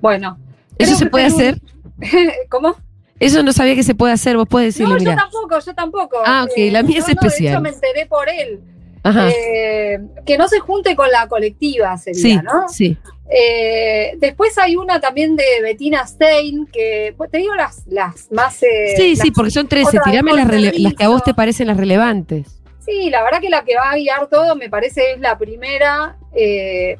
Bueno. 0.00 0.38
¿Eso 0.78 0.96
se 0.96 1.06
puede 1.06 1.26
hacer? 1.26 1.60
¿Cómo? 2.48 2.74
Eso 3.20 3.42
no 3.42 3.52
sabía 3.52 3.74
que 3.74 3.82
se 3.82 3.94
puede 3.94 4.14
hacer, 4.14 4.36
vos 4.36 4.48
podés 4.48 4.74
decirle, 4.74 4.94
No, 4.94 5.10
yo 5.12 5.14
tampoco, 5.16 5.58
yo 5.60 5.74
tampoco. 5.74 6.16
Eh, 6.16 6.24
Ah, 6.26 6.44
ok, 6.44 6.72
la 6.72 6.82
mía 6.82 6.98
es 6.98 7.06
no, 7.06 7.14
no, 7.14 7.20
especial. 7.20 7.44
de 7.44 7.50
hecho, 7.52 7.60
me 7.60 7.68
enteré 7.68 8.06
por 8.06 8.28
él. 8.28 8.60
Ajá. 9.04 9.28
Eh, 9.28 10.00
que 10.24 10.38
no 10.38 10.48
se 10.48 10.58
junte 10.58 10.96
con 10.96 11.10
la 11.10 11.28
colectiva, 11.28 11.96
sería, 11.98 12.20
sí, 12.22 12.36
¿no? 12.38 12.68
sí. 12.68 12.96
Eh, 13.34 14.12
después 14.18 14.58
hay 14.58 14.76
una 14.76 15.00
también 15.00 15.36
de 15.36 15.44
Bettina 15.62 16.06
Stein, 16.06 16.66
que 16.66 17.14
pues, 17.16 17.30
te 17.30 17.38
digo 17.38 17.54
las, 17.54 17.86
las 17.86 18.30
más. 18.30 18.62
eh, 18.62 18.94
Sí, 18.96 19.14
las- 19.14 19.24
sí, 19.24 19.30
porque 19.30 19.50
son 19.50 19.68
13. 19.68 19.88
otra 19.98 20.02
Tirame 20.10 20.32
las, 20.34 20.94
que 20.94 21.04
a 21.04 21.08
vos 21.08 21.22
te 21.24 21.32
parecen 21.32 21.66
las 21.68 21.76
relevantes. 21.76 22.58
Sí, 22.84 23.10
la 23.10 23.22
verdad 23.22 23.40
que 23.40 23.48
la 23.48 23.64
que 23.64 23.76
va 23.76 23.90
a 23.92 23.96
guiar 23.96 24.26
todo 24.28 24.54
me 24.56 24.68
parece 24.68 25.12
es 25.12 25.20
la 25.20 25.38
primera. 25.38 26.16
eh, 26.34 26.98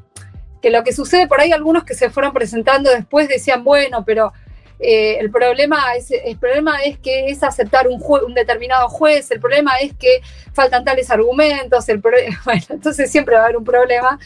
que 0.63 0.71
lo 0.71 0.85
que 0.85 0.93
sucede 0.93 1.27
por 1.27 1.41
ahí, 1.41 1.51
algunos 1.51 1.83
que 1.83 1.95
se 1.95 2.09
fueron 2.09 2.33
presentando 2.33 2.89
después 2.89 3.29
decían, 3.29 3.65
bueno, 3.65 4.05
pero 4.07 4.33
eh, 4.79 5.17
el, 5.19 5.29
problema 5.29 5.97
es, 5.97 6.13
el 6.13 6.39
problema 6.39 6.77
es 6.85 6.99
que 6.99 7.27
es 7.31 7.43
aceptar 7.43 7.89
un, 7.89 7.99
jue- 8.01 8.25
un 8.25 8.33
determinado 8.33 8.89
juez, 8.89 9.29
el 9.33 9.41
problema 9.41 9.73
es 9.79 9.93
que 9.95 10.21
faltan 10.55 10.85
tales 10.85 11.11
argumentos, 11.11 11.89
el 11.89 12.01
pro- 12.01 12.17
bueno, 12.45 12.63
entonces 12.69 13.11
siempre 13.11 13.35
va 13.35 13.41
a 13.41 13.45
haber 13.47 13.57
un 13.57 13.65
problema. 13.65 14.21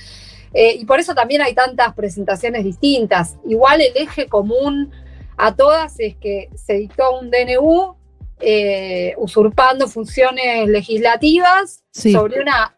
Eh, 0.59 0.75
y 0.81 0.87
por 0.87 0.99
eso 0.99 1.15
también 1.15 1.43
hay 1.43 1.55
tantas 1.55 1.93
presentaciones 1.95 2.65
distintas. 2.65 3.37
Igual 3.47 3.83
el 3.83 3.93
eje 3.95 4.27
común 4.27 4.91
a 5.37 5.55
todas 5.55 6.01
es 6.01 6.17
que 6.17 6.49
se 6.55 6.75
dictó 6.75 7.19
un 7.21 7.31
DNU 7.31 7.95
eh, 8.41 9.15
usurpando 9.19 9.87
funciones 9.87 10.67
legislativas 10.69 11.83
Sí. 11.91 12.13
sobre 12.13 12.41
una 12.41 12.75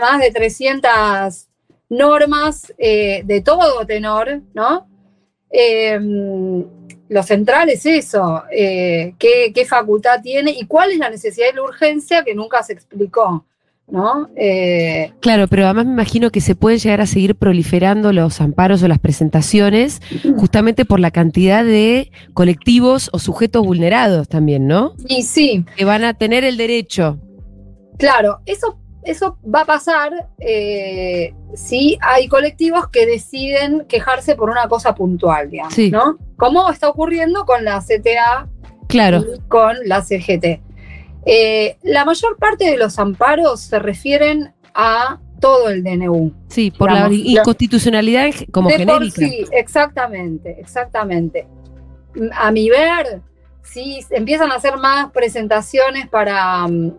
más 0.00 0.20
de 0.20 0.30
300 0.32 1.48
normas 1.88 2.72
eh, 2.78 3.22
de 3.24 3.40
todo 3.40 3.84
tenor, 3.86 4.40
¿no? 4.54 4.88
Eh, 5.50 5.98
lo 7.08 7.22
central 7.24 7.68
es 7.70 7.86
eso, 7.86 8.44
qué, 8.50 9.14
qué 9.52 9.64
facultad 9.66 10.22
tiene 10.22 10.52
y 10.52 10.66
cuál 10.66 10.92
es 10.92 10.98
la 10.98 11.10
necesidad 11.10 11.48
y 11.52 11.56
la 11.56 11.62
urgencia 11.62 12.24
que 12.24 12.36
nunca 12.36 12.62
se 12.62 12.72
explicó, 12.72 13.44
¿no? 13.90 14.28
Eh, 14.36 15.12
Claro, 15.20 15.48
pero 15.48 15.64
además 15.64 15.86
me 15.86 15.92
imagino 15.92 16.30
que 16.30 16.40
se 16.40 16.54
pueden 16.54 16.78
llegar 16.78 17.00
a 17.00 17.06
seguir 17.06 17.34
proliferando 17.34 18.12
los 18.12 18.40
amparos 18.40 18.82
o 18.82 18.88
las 18.88 18.98
presentaciones 18.98 20.00
justamente 20.36 20.84
por 20.84 21.00
la 21.00 21.10
cantidad 21.10 21.64
de 21.64 22.10
colectivos 22.34 23.10
o 23.12 23.18
sujetos 23.18 23.64
vulnerados 23.66 24.28
también, 24.28 24.66
¿no? 24.66 24.94
y 25.08 25.22
sí, 25.22 25.64
Que 25.76 25.84
van 25.84 26.04
a 26.04 26.14
tener 26.14 26.44
el 26.44 26.56
derecho. 26.56 27.18
Claro, 27.98 28.38
eso, 28.46 28.78
eso 29.02 29.38
va 29.52 29.62
a 29.62 29.64
pasar 29.66 30.10
eh, 30.38 31.34
si 31.54 31.98
hay 32.00 32.28
colectivos 32.28 32.88
que 32.88 33.06
deciden 33.06 33.84
quejarse 33.88 34.36
por 34.36 34.50
una 34.50 34.68
cosa 34.68 34.94
puntual, 34.94 35.50
digamos, 35.50 35.74
Sí. 35.74 35.90
¿no? 35.90 36.16
Como 36.36 36.70
está 36.70 36.88
ocurriendo 36.88 37.44
con 37.44 37.64
la 37.64 37.80
CTA 37.80 38.48
Claro. 38.88 39.18
y 39.36 39.40
con 39.48 39.76
la 39.84 40.02
CGT. 40.02 40.60
Eh, 41.26 41.76
la 41.82 42.04
mayor 42.04 42.36
parte 42.38 42.70
de 42.70 42.76
los 42.76 42.98
amparos 42.98 43.60
se 43.60 43.78
refieren 43.78 44.52
a 44.74 45.18
todo 45.40 45.68
el 45.68 45.82
DNU. 45.82 46.32
Sí, 46.48 46.70
por 46.70 46.92
la 46.92 47.08
inconstitucionalidad 47.10 48.30
como 48.52 48.68
De 48.68 48.84
por 48.84 48.86
genérica. 48.86 49.16
sí, 49.20 49.44
exactamente, 49.52 50.56
exactamente. 50.60 51.46
A 52.34 52.50
mi 52.50 52.68
ver, 52.68 53.20
sí 53.62 54.00
empiezan 54.10 54.50
a 54.52 54.56
hacer 54.56 54.76
más 54.76 55.10
presentaciones 55.12 56.08
para, 56.08 56.66
mm, 56.68 56.92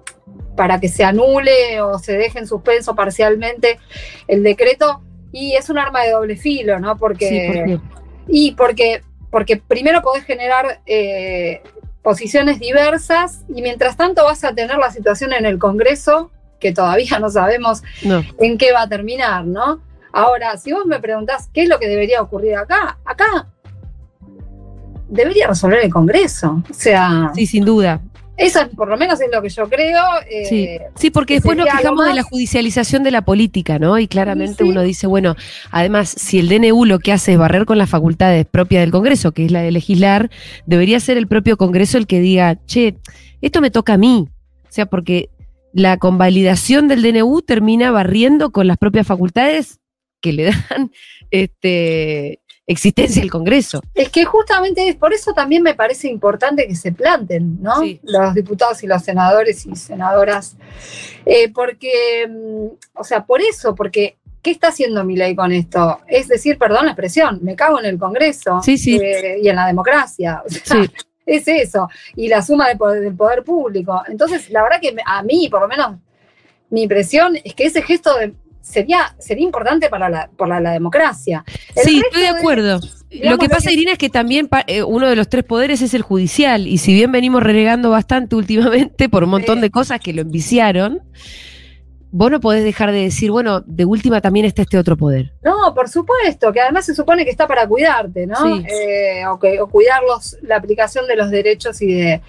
para 0.56 0.80
que 0.80 0.88
se 0.88 1.04
anule 1.04 1.82
o 1.82 2.00
se 2.00 2.14
deje 2.18 2.40
en 2.40 2.48
suspenso 2.48 2.96
parcialmente 2.96 3.80
el 4.28 4.44
decreto, 4.44 5.02
y 5.32 5.54
es 5.54 5.70
un 5.70 5.78
arma 5.78 6.02
de 6.04 6.12
doble 6.12 6.36
filo, 6.36 6.80
¿no? 6.80 6.98
Porque, 6.98 7.28
Sí, 7.28 7.48
¿por 7.48 7.66
qué? 7.66 7.80
y 8.28 8.52
porque, 8.52 9.02
porque 9.30 9.58
primero 9.58 10.02
podés 10.02 10.24
generar 10.26 10.82
eh, 10.86 11.62
posiciones 12.04 12.60
diversas, 12.60 13.42
y 13.54 13.62
mientras 13.62 13.96
tanto 13.98 14.24
vas 14.24 14.44
a 14.44 14.54
tener 14.54 14.78
la 14.78 14.92
situación 14.92 15.34
en 15.34 15.46
el 15.46 15.60
Congreso, 15.60 16.32
que 16.60 16.72
todavía 16.74 17.20
no 17.20 17.30
sabemos 17.30 17.84
No. 18.04 18.24
en 18.40 18.58
qué 18.58 18.72
va 18.72 18.84
a 18.84 18.88
terminar, 18.90 19.46
¿no? 19.46 19.82
Ahora, 20.14 20.58
si 20.58 20.74
vos 20.74 20.86
me 20.86 21.00
preguntás 21.00 21.50
qué 21.54 21.64
es 21.64 21.70
lo 21.70 21.80
que 21.80 21.88
debería 21.88 22.22
ocurrir 22.22 22.56
acá, 22.56 22.98
acá 23.06 23.48
debería 25.08 25.48
resolver 25.48 25.80
el 25.84 25.92
Congreso. 25.92 26.62
O 26.70 26.74
sea, 26.74 27.32
Sí, 27.36 27.46
sin 27.46 27.66
duda. 27.66 28.02
Eso 28.38 28.60
por 28.76 28.88
lo 28.88 28.98
menos 28.98 29.20
es 29.22 29.28
lo 29.32 29.42
que 29.42 29.50
yo 29.50 29.70
creo. 29.70 30.02
eh, 30.30 30.46
Sí, 30.46 30.68
sí, 30.96 31.12
porque 31.12 31.34
que 31.34 31.40
después 31.40 31.58
nos 31.58 31.68
quejamos 31.68 32.06
de 32.06 32.14
la 32.14 32.24
judicialización 32.24 33.04
de 33.04 33.12
la 33.12 33.24
política, 33.24 33.80
¿no? 33.80 34.00
Y 34.00 34.08
claramente 34.08 34.64
sí. 34.64 34.70
uno 34.70 34.82
dice, 34.82 35.08
bueno, 35.08 35.36
además, 35.70 36.10
si 36.10 36.40
el 36.40 36.50
DNU 36.50 36.86
lo 36.86 37.00
que 37.00 37.12
hace 37.12 37.34
es 37.34 37.38
barrer 37.38 37.66
con 37.66 37.78
las 37.78 37.90
facultades 37.90 38.46
propias 38.46 38.82
del 38.82 38.92
Congreso, 38.92 39.32
que 39.32 39.46
es 39.46 39.52
la 39.52 39.62
de 39.62 39.72
legislar, 39.72 40.30
debería 40.66 41.00
ser 41.00 41.18
el 41.18 41.28
propio 41.28 41.58
Congreso 41.58 41.98
el 41.98 42.08
que 42.08 42.20
diga, 42.20 42.58
che, 42.66 42.96
esto 43.42 43.62
me 43.62 43.72
toca 43.72 43.94
a 43.94 43.98
mí. 43.98 44.28
O 44.64 44.74
sea, 44.74 44.86
porque 44.86 45.30
la 45.74 45.98
convalidación 45.98 46.88
del 46.88 47.02
DNU 47.02 47.42
termina 47.42 47.92
barriendo 47.92 48.52
con 48.52 48.68
las 48.68 48.78
propias 48.78 49.08
facultades 49.08 49.80
que 50.22 50.34
le 50.34 50.44
dan 50.46 50.92
este, 51.32 52.41
existencia 52.72 53.22
al 53.22 53.30
Congreso. 53.30 53.82
Es 53.94 54.10
que 54.10 54.26
justamente 54.26 54.88
es 54.88 54.96
por 54.96 55.14
eso 55.14 55.34
también 55.34 55.62
me 55.64 55.74
parece 55.76 56.08
importante 56.08 56.68
que 56.68 56.76
se 56.76 56.92
planten, 56.92 57.62
¿no? 57.62 57.80
Sí. 57.82 58.00
Los 58.04 58.34
diputados 58.34 58.82
y 58.84 58.88
los 58.88 59.04
senadores 59.04 59.66
y 59.66 59.76
senadoras. 59.76 60.56
Eh, 61.26 61.50
porque, 61.54 62.28
mm, 62.30 62.68
o 63.00 63.04
sea, 63.04 63.26
por 63.26 63.42
eso, 63.42 63.76
porque 63.76 64.18
¿qué 64.42 64.52
está 64.52 64.70
haciendo 64.70 65.04
mi 65.04 65.16
ley 65.16 65.36
con 65.36 65.52
esto? 65.52 66.00
Es 66.08 66.28
decir, 66.28 66.58
perdón 66.58 66.86
la 66.86 66.92
expresión, 66.92 67.40
me 67.44 67.56
cago 67.56 67.80
en 67.80 67.86
el 67.86 68.00
Congreso 68.00 68.62
Sí, 68.64 68.78
sí. 68.78 68.98
eh, 68.98 69.40
y 69.44 69.48
en 69.50 69.56
la 69.56 69.68
democracia. 69.68 70.42
O 70.46 70.50
sea, 70.50 70.62
Sí. 70.84 70.90
Es 71.24 71.48
eso, 71.48 71.88
y 72.16 72.28
la 72.28 72.42
suma 72.42 72.68
de 72.68 72.76
poder- 72.76 73.00
del 73.00 73.16
poder 73.16 73.44
público. 73.44 74.02
Entonces, 74.08 74.50
la 74.50 74.64
verdad 74.64 74.82
que 74.82 74.96
a 75.06 75.22
mí, 75.22 75.48
por 75.52 75.62
lo 75.62 75.68
menos, 75.68 75.98
mi 76.72 76.82
impresión 76.82 77.38
es 77.44 77.54
que 77.54 77.66
ese 77.66 77.84
gesto 77.84 78.18
de- 78.18 78.34
sería, 78.62 79.16
sería 79.20 79.44
importante 79.44 79.90
para 79.90 80.10
la, 80.10 80.30
por 80.38 80.48
la, 80.48 80.60
la 80.60 80.72
democracia. 80.72 81.44
El 81.76 81.84
Sí, 81.84 82.02
estoy 82.06 82.22
de 82.22 82.28
acuerdo. 82.30 82.80
Lo 83.12 83.38
que 83.38 83.50
pasa, 83.50 83.70
que- 83.70 83.76
Irina, 83.76 83.92
es 83.94 83.98
que 83.98 84.10
también 84.10 84.48
eh, 84.68 84.84
uno 84.84 85.10
de 85.10 85.16
los 85.16 85.28
tres 85.28 85.44
poderes 85.44 85.82
es 85.82 85.94
el 85.94 86.02
judicial. 86.02 86.68
Y 86.68 86.78
si 86.78 86.94
bien 86.94 87.12
venimos 87.12 87.44
renegando 87.44 87.90
bastante 87.90 88.36
últimamente 88.36 89.10
por 89.10 89.24
un 89.26 89.32
montón 89.32 89.56
Sí. 89.58 89.62
de 89.62 89.70
cosas 89.72 90.00
que 90.00 90.14
lo 90.14 90.22
enviciaron, 90.22 91.02
vos 92.14 92.30
no 92.32 92.40
podés 92.40 92.64
dejar 92.64 92.92
de 92.92 93.04
decir, 93.04 93.32
bueno, 93.32 93.62
de 93.66 93.86
última 93.86 94.22
también 94.22 94.46
está 94.46 94.62
este 94.62 94.78
otro 94.78 94.96
poder. 94.98 95.34
No, 95.44 95.74
por 95.74 95.90
supuesto, 95.90 96.52
que 96.54 96.60
además 96.62 96.86
se 96.86 96.94
supone 96.96 97.24
que 97.26 97.32
está 97.32 97.48
para 97.48 97.68
cuidarte, 97.68 98.28
¿no? 98.28 98.36
Sí. 98.58 98.66
Eh, 98.70 99.24
o 99.28 99.40
cuidar 99.70 100.02
los- 100.04 100.38
la 100.42 100.58
aplicación 100.58 101.08
de 101.08 101.16
los 101.16 101.30
derechos 101.32 101.82
y 101.82 101.94
de, 101.94 102.22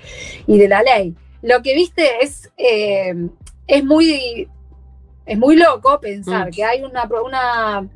y 0.46 0.58
de 0.58 0.68
la 0.68 0.82
ley. 0.82 1.14
Lo 1.42 1.62
que 1.62 1.74
viste 1.74 2.04
es, 2.22 2.50
eh, 2.56 3.14
es 3.66 3.84
muy 3.84 4.48
es 5.26 5.38
muy 5.38 5.56
loco 5.56 6.00
pensar 6.00 6.48
Mm. 6.48 6.50
que 6.50 6.64
hay 6.64 6.82
una, 6.82 7.08
una, 7.24 7.88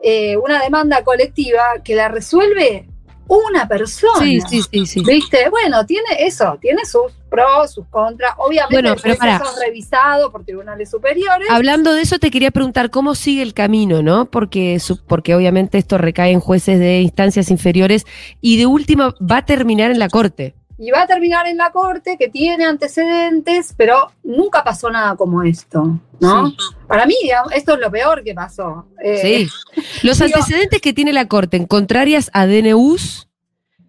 eh, 0.00 0.36
una 0.36 0.62
demanda 0.62 1.02
colectiva 1.04 1.62
que 1.82 1.94
la 1.94 2.08
resuelve 2.08 2.88
una 3.26 3.66
persona. 3.66 4.18
Sí, 4.18 4.40
sí, 4.42 4.62
sí, 4.70 4.86
sí. 4.86 5.02
¿Viste? 5.04 5.48
Bueno, 5.48 5.86
tiene 5.86 6.08
eso, 6.18 6.58
tiene 6.60 6.84
sus 6.84 7.12
pros, 7.30 7.72
sus 7.72 7.86
contras. 7.86 8.34
Obviamente 8.36 8.74
Bueno, 8.74 8.92
el 8.92 9.00
pero 9.00 9.14
es 9.14 9.60
revisado 9.64 10.30
por 10.30 10.44
tribunales 10.44 10.90
superiores. 10.90 11.48
Hablando 11.50 11.94
de 11.94 12.02
eso, 12.02 12.18
te 12.18 12.30
quería 12.30 12.50
preguntar 12.50 12.90
cómo 12.90 13.14
sigue 13.14 13.42
el 13.42 13.54
camino, 13.54 14.02
¿no? 14.02 14.26
Porque, 14.26 14.78
porque 15.06 15.34
obviamente 15.34 15.78
esto 15.78 15.98
recae 15.98 16.32
en 16.32 16.40
jueces 16.40 16.78
de 16.78 17.00
instancias 17.00 17.50
inferiores 17.50 18.04
y 18.40 18.58
de 18.58 18.66
última 18.66 19.14
va 19.20 19.38
a 19.38 19.44
terminar 19.46 19.90
en 19.90 19.98
la 19.98 20.08
corte. 20.08 20.54
Y 20.78 20.90
va 20.90 21.02
a 21.02 21.06
terminar 21.06 21.46
en 21.46 21.56
la 21.56 21.70
corte 21.70 22.16
que 22.18 22.28
tiene 22.28 22.64
antecedentes, 22.64 23.74
pero 23.76 24.10
nunca 24.24 24.64
pasó 24.64 24.90
nada 24.90 25.14
como 25.16 25.42
esto, 25.42 26.00
¿no? 26.20 26.48
Sí. 26.50 26.56
Para 26.88 27.06
mí, 27.06 27.14
digamos, 27.22 27.52
esto 27.52 27.74
es 27.74 27.80
lo 27.80 27.90
peor 27.90 28.24
que 28.24 28.34
pasó. 28.34 28.86
Eh, 29.02 29.48
Sí. 29.76 29.82
Los 30.02 30.18
digo- 30.18 30.34
antecedentes 30.36 30.80
que 30.80 30.92
tiene 30.92 31.12
la 31.12 31.28
corte 31.28 31.56
en 31.56 31.66
contrarias 31.66 32.30
a 32.32 32.46
DNUs 32.46 33.28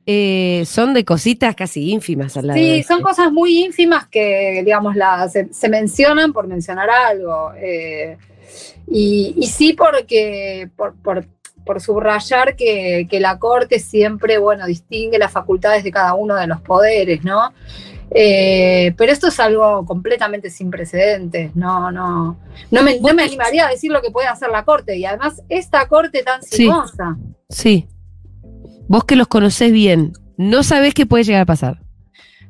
eh, 0.08 0.64
son 0.68 0.94
de 0.94 1.04
cositas 1.04 1.56
casi 1.56 1.90
ínfimas 1.90 2.38
al 2.38 2.48
lado. 2.48 2.60
Sí, 2.60 2.70
de 2.78 2.84
son 2.84 3.02
cosas 3.02 3.32
muy 3.32 3.64
ínfimas 3.66 4.08
que, 4.08 4.62
digamos, 4.64 4.96
la, 4.96 5.28
se, 5.30 5.52
se 5.52 5.68
mencionan 5.70 6.32
por 6.34 6.46
mencionar 6.48 6.90
algo. 6.92 7.52
eh, 7.58 8.18
y, 8.88 9.34
y 9.36 9.48
sí 9.48 9.74
porque, 9.74 10.70
por, 10.76 10.94
por- 11.02 11.26
por 11.66 11.82
subrayar 11.82 12.56
que, 12.56 13.08
que 13.10 13.20
la 13.20 13.40
Corte 13.40 13.80
siempre, 13.80 14.38
bueno, 14.38 14.66
distingue 14.68 15.18
las 15.18 15.32
facultades 15.32 15.84
de 15.84 15.92
cada 15.92 16.14
uno 16.14 16.36
de 16.36 16.48
los 16.48 16.62
poderes, 16.62 17.24
¿no? 17.24 17.52
Eh, 18.12 18.94
pero 18.98 19.12
esto 19.12 19.28
es 19.28 19.40
algo 19.40 19.84
completamente 19.86 20.50
sin 20.52 20.70
precedentes, 20.70 21.56
no, 21.56 21.92
no, 21.92 22.38
no 22.70 22.84
me, 22.84 23.00
no 23.00 23.14
me 23.16 23.24
animaría 23.24 23.66
a 23.66 23.72
decir 23.72 23.92
lo 23.92 24.02
que 24.02 24.12
puede 24.12 24.28
hacer 24.28 24.50
la 24.50 24.64
Corte, 24.64 24.96
y 24.96 25.06
además 25.06 25.42
esta 25.50 25.88
Corte 25.88 26.22
tan 26.24 26.44
Sí. 26.44 26.58
sinuosa. 26.58 27.18
Sí. 27.50 27.88
Vos 28.88 29.04
que 29.06 29.16
los 29.16 29.28
conocés 29.28 29.72
bien, 29.72 30.14
no 30.38 30.62
sabés 30.62 30.94
qué 30.94 31.06
puede 31.08 31.24
llegar 31.24 31.42
a 31.42 31.46
pasar. 31.46 31.82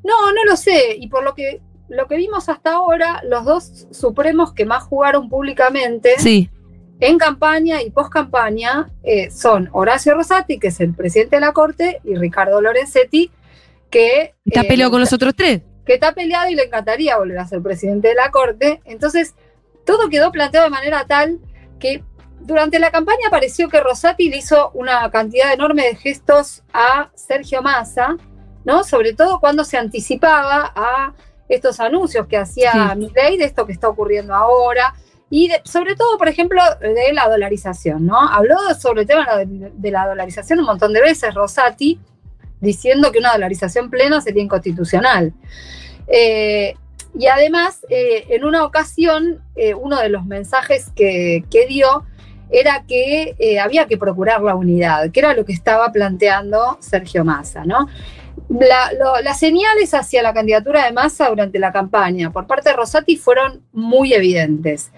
No, 0.04 0.32
no 0.34 0.44
lo 0.46 0.58
sé. 0.58 0.98
Y 1.00 1.08
por 1.08 1.24
lo 1.24 1.34
que, 1.34 1.62
lo 1.88 2.08
que 2.08 2.18
vimos 2.18 2.50
hasta 2.50 2.74
ahora, 2.74 3.22
los 3.28 3.46
dos 3.46 3.88
supremos 3.92 4.54
que 4.54 4.66
más 4.66 4.84
jugaron 4.84 5.30
públicamente 5.30 6.16
Sí, 6.20 6.50
en 7.00 7.18
campaña 7.18 7.82
y 7.82 7.90
post 7.90 8.12
campaña 8.12 8.90
son 9.32 9.70
Horacio 9.74 10.14
Rosati, 10.16 10.60
que 10.60 10.68
es 10.68 10.80
el 10.80 10.94
presidente 10.94 11.36
de 11.38 11.42
la 11.42 11.52
Corte, 11.52 12.00
y 12.04 12.16
Ricardo 12.16 12.62
Lorenzetti, 12.62 13.32
que, 13.90 14.34
está 14.46 14.62
eh, 14.62 14.68
peleado 14.68 14.92
con 14.92 15.00
los 15.00 15.14
otros 15.14 15.34
tres. 15.36 15.62
que 15.86 15.94
está 15.94 16.14
peleado 16.14 16.50
y 16.50 16.56
le 16.56 16.64
encantaría 16.64 17.18
volver 17.18 17.38
a 17.40 17.48
ser 17.48 17.62
presidente 17.62 18.10
de 18.10 18.16
la 18.16 18.32
Corte. 18.32 18.82
Entonces, 18.86 19.36
todo 19.86 20.10
quedó 20.10 20.32
planteado 20.32 20.66
de 20.66 20.72
manera 20.72 21.06
tal 21.06 21.40
que 21.80 22.04
durante 22.40 22.80
la 22.80 22.92
campaña 22.92 23.30
pareció 23.30 23.70
que 23.70 23.80
Rosati 23.80 24.30
le 24.30 24.38
hizo 24.38 24.72
una 24.74 25.10
cantidad 25.12 25.54
enorme 25.54 25.84
de 25.84 25.96
gestos 25.96 26.64
a 26.74 27.10
Sergio 27.16 27.62
Massa, 27.62 28.18
¿no? 28.64 28.84
Sobre 28.84 29.14
todo 29.14 29.40
cuando 29.40 29.64
se 29.64 29.78
anticipaba 29.78 30.74
a 30.76 31.14
estos 31.48 31.80
anuncios 31.80 32.28
que 32.28 32.38
hacía 32.38 32.72
Sí. 32.72 32.98
Milei 32.98 33.38
de 33.38 33.46
esto 33.46 33.66
que 33.66 33.72
está 33.72 33.88
ocurriendo 33.88 34.34
ahora. 34.34 34.94
Y 35.30 35.50
sobre 35.64 35.96
todo, 35.96 36.18
por 36.18 36.28
ejemplo, 36.28 36.62
de 36.80 37.14
la 37.14 37.28
dolarización, 37.28 38.06
¿no? 38.06 38.20
Habló 38.20 38.58
sobre 38.80 39.02
el 39.02 39.08
tema 39.08 39.26
de, 39.46 39.92
la 39.92 40.08
dolarización 40.08 40.60
un 40.60 40.66
montón 40.66 40.94
de 40.94 41.02
veces, 41.02 41.34
Rosati, 41.34 42.00
diciendo 42.62 43.12
que 43.12 43.20
una 43.20 43.34
dolarización 43.34 43.90
plena 43.90 44.22
sería 44.22 44.44
inconstitucional. 44.44 45.34
Eh, 46.08 46.76
y 47.18 47.28
además, 47.28 47.86
eh, 47.90 48.26
en 48.30 48.44
una 48.44 48.66
ocasión, 48.66 49.42
eh, 49.56 49.74
uno 49.74 50.00
de 50.00 50.10
los 50.10 50.26
mensajes 50.26 50.92
que, 50.96 51.44
que 51.50 51.66
dio 51.66 52.06
era 52.52 52.84
que 52.88 53.58
había 53.60 53.88
que 53.88 53.98
procurar 53.98 54.42
la 54.44 54.54
unidad, 54.54 55.10
que 55.10 55.20
era 55.20 55.34
lo 55.34 55.46
que 55.46 55.54
estaba 55.54 55.92
planteando 55.92 56.78
Sergio 56.80 57.26
Massa, 57.26 57.66
¿no? 57.66 57.88
La- 58.50 58.92
lo- 58.94 59.22
las 59.22 59.40
señales 59.40 59.94
hacia 59.94 60.22
la 60.22 60.34
candidatura 60.34 60.86
de 60.86 60.92
Massa 60.92 61.30
durante 61.30 61.58
la 61.60 61.72
campaña 61.72 62.32
por 62.32 62.46
parte 62.46 62.70
de 62.70 62.76
Rosati 62.76 63.18
fueron 63.18 63.64
muy 63.72 64.14
evidentes. 64.14 64.92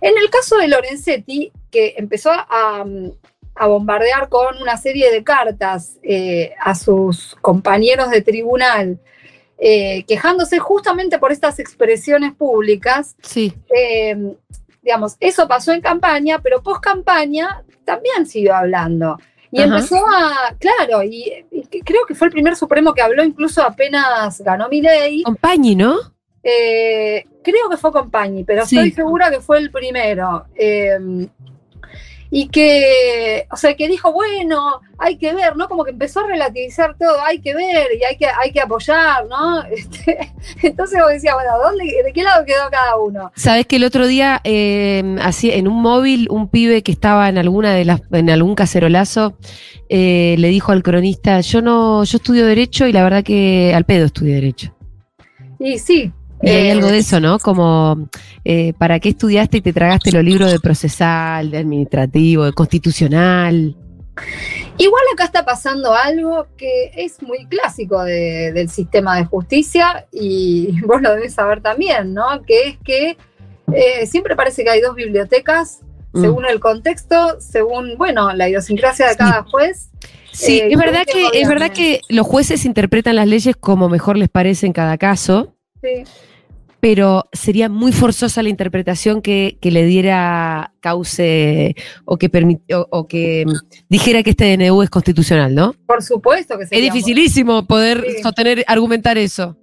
En 0.00 0.16
el 0.18 0.28
caso 0.30 0.56
de 0.58 0.68
Lorenzetti, 0.68 1.50
que 1.70 1.94
empezó 1.96 2.30
a, 2.30 2.84
a 3.54 3.66
bombardear 3.66 4.28
con 4.28 4.60
una 4.60 4.76
serie 4.76 5.10
de 5.10 5.24
cartas 5.24 5.98
eh, 6.02 6.52
a 6.60 6.74
sus 6.74 7.36
compañeros 7.40 8.10
de 8.10 8.20
tribunal, 8.22 8.98
eh, 9.58 10.04
quejándose 10.06 10.58
justamente 10.58 11.18
por 11.18 11.32
estas 11.32 11.58
expresiones 11.58 12.32
públicas, 12.34 13.16
Sí. 13.22 13.52
eh, 13.74 14.34
digamos, 14.82 15.16
eso 15.20 15.46
pasó 15.48 15.72
en 15.72 15.80
campaña, 15.80 16.38
pero 16.42 16.62
post 16.62 16.82
campaña 16.82 17.62
también 17.84 18.26
siguió 18.26 18.54
hablando. 18.54 19.18
Y 19.52 19.60
Ajá. 19.60 19.76
empezó 19.76 19.96
a, 20.06 20.54
claro, 20.58 21.02
y, 21.02 21.44
creo 21.84 22.06
que 22.06 22.14
fue 22.14 22.28
el 22.28 22.32
primer 22.32 22.54
Supremo 22.56 22.94
que 22.94 23.02
habló, 23.02 23.24
incluso 23.24 23.62
apenas 23.62 24.40
ganó 24.42 24.68
mi 24.68 24.80
ley. 24.80 25.22
Compañi, 25.24 25.74
¿no? 25.74 25.96
creo 26.42 27.68
que 27.70 27.76
fue 27.76 27.92
Compañi, 27.92 28.44
pero 28.44 28.64
Sí. 28.66 28.76
estoy 28.76 28.92
segura 28.92 29.30
que 29.30 29.40
fue 29.40 29.58
el 29.58 29.70
primero. 29.70 30.46
Eh, 30.54 30.98
y 32.30 32.48
que, 32.48 33.46
o 33.50 33.56
sea, 33.56 33.74
que 33.74 33.88
dijo, 33.88 34.12
bueno, 34.12 34.80
hay 34.98 35.16
que 35.16 35.34
ver, 35.34 35.56
¿no? 35.56 35.68
Como 35.68 35.84
que 35.84 35.90
empezó 35.90 36.20
a 36.20 36.28
relativizar 36.28 36.96
todo, 36.96 37.22
hay 37.24 37.40
que 37.40 37.54
ver 37.54 37.88
y 37.98 38.04
hay 38.04 38.16
que, 38.16 38.26
hay 38.26 38.52
que 38.52 38.60
apoyar, 38.60 39.26
¿no? 39.26 39.62
Este, 39.70 40.32
entonces 40.62 41.00
vos 41.00 41.10
decías, 41.10 41.34
bueno, 41.34 41.50
¿dónde, 41.62 41.84
¿de 42.04 42.12
qué 42.12 42.22
lado 42.22 42.44
quedó 42.44 42.70
cada 42.70 42.96
uno? 42.96 43.32
Sabes 43.34 43.66
que 43.66 43.76
el 43.76 43.84
otro 43.84 44.06
día, 44.06 44.40
eh, 44.44 45.16
así, 45.20 45.50
en 45.50 45.66
un 45.66 45.80
móvil, 45.80 46.28
un 46.30 46.48
pibe 46.48 46.82
que 46.82 46.92
estaba 46.92 47.28
en 47.28 47.38
alguna 47.38 47.74
de 47.74 47.84
las, 47.84 48.02
en 48.12 48.30
algún 48.30 48.54
cacerolazo, 48.54 49.36
eh, 49.88 50.36
le 50.38 50.48
dijo 50.48 50.72
al 50.72 50.82
cronista, 50.82 51.40
yo 51.40 51.62
no, 51.62 52.04
yo 52.04 52.16
estudio 52.18 52.46
derecho 52.46 52.86
y 52.86 52.92
la 52.92 53.02
verdad 53.02 53.24
que 53.24 53.72
al 53.74 53.84
pedo 53.84 54.06
estudio 54.06 54.34
derecho. 54.34 54.74
Y 55.58 55.78
sí. 55.78 56.12
Y 56.42 56.48
hay 56.48 56.68
eh, 56.68 56.72
algo 56.72 56.86
de 56.88 56.98
eso, 56.98 57.20
¿no? 57.20 57.38
Como, 57.38 58.08
eh, 58.44 58.72
¿para 58.78 58.98
qué 58.98 59.10
estudiaste 59.10 59.58
y 59.58 59.60
te 59.60 59.72
tragaste 59.72 60.10
los 60.12 60.24
libros 60.24 60.50
de 60.50 60.58
procesal, 60.60 61.50
de 61.50 61.58
administrativo, 61.58 62.44
de 62.44 62.52
constitucional? 62.52 63.76
Igual 64.78 65.02
acá 65.12 65.24
está 65.24 65.44
pasando 65.44 65.94
algo 65.94 66.46
que 66.56 66.90
es 66.96 67.22
muy 67.22 67.46
clásico 67.46 68.02
de- 68.02 68.52
del 68.52 68.68
sistema 68.70 69.16
de 69.16 69.24
justicia 69.26 70.06
y 70.12 70.80
vos 70.86 71.00
lo 71.02 71.14
debes 71.14 71.34
saber 71.34 71.60
también, 71.60 72.14
¿no? 72.14 72.42
Que 72.46 72.68
es 72.68 72.78
que 72.84 73.16
eh, 73.72 74.06
siempre 74.06 74.34
parece 74.36 74.64
que 74.64 74.70
hay 74.70 74.80
dos 74.80 74.94
bibliotecas 74.94 75.80
Mm. 76.12 76.22
según 76.22 76.44
el 76.44 76.58
contexto, 76.58 77.40
según, 77.40 77.96
bueno, 77.96 78.32
la 78.32 78.48
idiosincrasia 78.48 79.06
de 79.10 79.14
cada 79.16 79.44
juez. 79.44 79.90
Sí, 80.32 80.58
Eh, 80.58 80.68
es 80.72 80.76
verdad 80.76 81.04
¿cómo 81.08 81.30
que, 81.30 81.40
es 81.40 81.48
verdad 81.48 81.70
que 81.70 82.00
los 82.08 82.26
jueces 82.26 82.64
interpretan 82.64 83.14
las 83.14 83.28
leyes 83.28 83.54
como 83.54 83.88
mejor 83.88 84.18
les 84.18 84.28
parece 84.28 84.66
en 84.66 84.72
cada 84.72 84.98
caso. 84.98 85.54
Sí. 85.80 86.02
Pero 86.80 87.28
sería 87.32 87.68
muy 87.68 87.92
forzosa 87.92 88.42
la 88.42 88.48
interpretación 88.48 89.20
que, 89.22 89.58
que 89.60 89.70
le 89.70 89.84
diera 89.84 90.72
cauce 90.80 91.74
o 92.04 92.16
que, 92.16 92.30
permi- 92.30 92.60
o, 92.74 92.86
o 92.90 93.06
que 93.06 93.44
dijera 93.88 94.22
que 94.22 94.30
este 94.30 94.56
DNU 94.56 94.82
es 94.82 94.90
constitucional, 94.90 95.54
¿no? 95.54 95.74
Por 95.86 96.02
supuesto 96.02 96.56
que 96.56 96.64
Es 96.64 96.70
sería 96.70 96.90
muy- 96.90 96.98
dificilísimo 96.98 97.66
poder 97.66 98.04
Sí. 98.16 98.22
sostener, 98.22 98.64
argumentar 98.66 99.18
eso. 99.18 99.56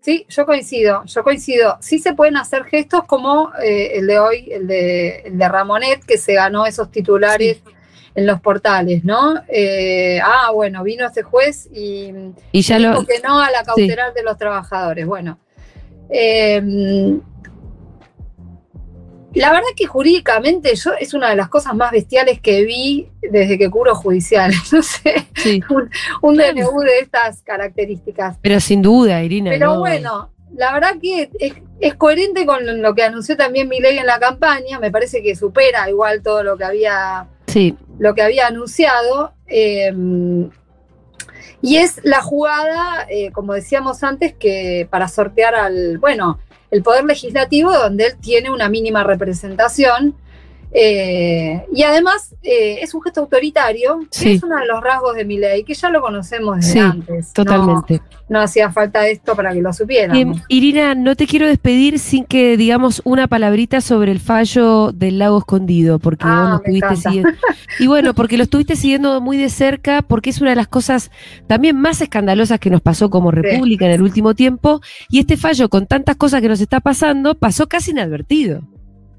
Sí, 0.00 0.26
yo 0.28 0.46
coincido, 0.46 1.04
yo 1.04 1.22
coincido. 1.22 1.76
Sí 1.80 1.98
se 2.00 2.12
pueden 2.14 2.36
hacer 2.36 2.64
gestos 2.64 3.04
como 3.06 3.50
eh, 3.62 3.98
el 3.98 4.06
de 4.08 4.18
hoy, 4.18 4.48
el 4.50 4.66
de, 4.66 5.20
el 5.26 5.38
de 5.38 5.48
Ramonet, 5.48 6.04
que 6.04 6.18
se 6.18 6.34
ganó 6.34 6.66
esos 6.66 6.90
titulares 6.90 7.62
en 8.14 8.26
los 8.26 8.40
portales, 8.40 9.04
¿no? 9.04 9.34
Eh, 9.48 10.18
ah, 10.22 10.50
bueno, 10.52 10.82
vino 10.82 11.06
este 11.06 11.22
juez 11.22 11.68
y, 11.72 12.12
Y 12.50 12.62
ya 12.62 12.78
dijo 12.78 12.90
lo. 12.94 13.06
que 13.06 13.20
no 13.20 13.40
a 13.40 13.50
la 13.52 13.62
cautelar 13.62 14.12
de 14.12 14.22
los 14.24 14.36
trabajadores. 14.36 15.06
Bueno, 15.06 15.38
eh, 16.10 17.18
la 19.34 19.50
verdad 19.50 19.68
que 19.74 19.86
jurídicamente 19.86 20.74
yo 20.74 20.92
es 21.00 21.14
una 21.14 21.30
de 21.30 21.36
las 21.36 21.48
cosas 21.48 21.74
más 21.74 21.90
bestiales 21.90 22.38
que 22.40 22.64
vi 22.64 23.08
desde 23.30 23.56
que 23.56 23.70
curo 23.70 23.94
judicial. 23.94 24.52
No 24.72 24.82
sé, 24.82 25.26
Sí. 25.36 25.62
un, 25.70 25.88
un 26.20 26.36
DNU 26.36 26.80
de 26.80 26.98
estas 27.00 27.42
características. 27.42 28.36
Pero 28.42 28.60
sin 28.60 28.82
duda, 28.82 29.22
Irina. 29.22 29.50
Pero 29.50 29.74
no. 29.74 29.78
bueno, 29.80 30.30
la 30.54 30.72
verdad 30.74 30.96
que 31.00 31.30
es, 31.40 31.54
es 31.80 31.94
coherente 31.94 32.44
con 32.44 32.82
lo 32.82 32.94
que 32.94 33.02
anunció 33.04 33.34
también 33.36 33.68
Milei 33.70 33.96
en 33.98 34.06
la 34.06 34.18
campaña. 34.18 34.78
Me 34.78 34.90
parece 34.90 35.22
que 35.22 35.34
supera 35.34 35.88
igual 35.88 36.22
todo 36.22 36.42
lo 36.42 36.58
que 36.58 36.64
había, 36.64 37.26
Sí, 37.46 37.74
lo 37.98 38.14
que 38.14 38.20
había 38.22 38.48
anunciado. 38.48 39.32
eh, 39.46 39.92
y 41.62 41.76
es 41.76 42.00
la 42.02 42.20
jugada, 42.20 43.06
eh, 43.08 43.30
como 43.30 43.54
decíamos 43.54 44.02
antes, 44.02 44.34
que 44.34 44.88
para 44.90 45.06
sortear 45.06 45.54
al, 45.54 45.98
bueno, 45.98 46.40
el 46.72 46.82
poder 46.82 47.04
legislativo, 47.04 47.72
donde 47.72 48.06
él 48.06 48.16
tiene 48.20 48.50
una 48.50 48.68
mínima 48.68 49.04
representación. 49.04 50.16
Eh, 50.74 51.64
y 51.74 51.82
además 51.82 52.34
eh, 52.42 52.78
es 52.80 52.94
un 52.94 53.02
gesto 53.02 53.20
autoritario, 53.20 54.00
que 54.18 54.34
es 54.34 54.42
uno 54.42 54.56
de 54.56 54.66
los 54.66 54.82
rasgos 54.82 55.14
de 55.14 55.24
Milei, 55.24 55.64
que 55.64 55.74
ya 55.74 55.90
lo 55.90 56.00
conocemos 56.00 56.56
desde 56.56 56.72
Sí, 56.72 56.78
antes. 56.78 57.32
totalmente. 57.32 58.00
no 58.28 58.40
hacía 58.40 58.70
falta 58.72 59.06
esto 59.06 59.36
para 59.36 59.52
que 59.52 59.60
lo 59.60 59.72
supiéramos. 59.72 60.38
Eh, 60.38 60.42
Irina, 60.48 60.94
no 60.94 61.14
te 61.14 61.26
quiero 61.26 61.46
despedir 61.46 61.98
sin 61.98 62.24
que 62.24 62.56
digamos 62.56 63.02
una 63.04 63.28
palabrita 63.28 63.80
sobre 63.82 64.12
el 64.12 64.20
fallo 64.20 64.92
del 64.92 65.18
lago 65.18 65.38
escondido, 65.38 65.98
porque 65.98 66.24
Ah, 66.26 66.40
vos 66.40 66.62
lo 66.66 66.72
me 66.72 66.78
estuviste 66.78 66.96
siguiendo. 67.08 67.30
Y 67.78 67.86
bueno, 67.86 68.14
porque 68.14 68.36
lo 68.38 68.44
estuviste 68.44 68.76
siguiendo 68.76 69.20
muy 69.20 69.36
de 69.36 69.50
cerca, 69.50 70.02
porque 70.02 70.30
es 70.30 70.40
una 70.40 70.50
de 70.50 70.56
las 70.56 70.68
cosas 70.68 71.10
también 71.46 71.76
más 71.78 72.00
escandalosas 72.00 72.58
que 72.60 72.70
nos 72.70 72.80
pasó 72.80 73.10
como 73.10 73.30
República 73.30 73.84
en 73.86 73.92
el 73.92 74.02
último 74.02 74.34
tiempo. 74.34 74.80
Y 75.10 75.18
este 75.20 75.36
fallo, 75.36 75.68
con 75.68 75.86
tantas 75.86 76.16
cosas 76.16 76.40
que 76.40 76.48
nos 76.48 76.60
está 76.60 76.80
pasando, 76.80 77.34
pasó 77.34 77.66
casi 77.68 77.90
inadvertido. 77.90 78.62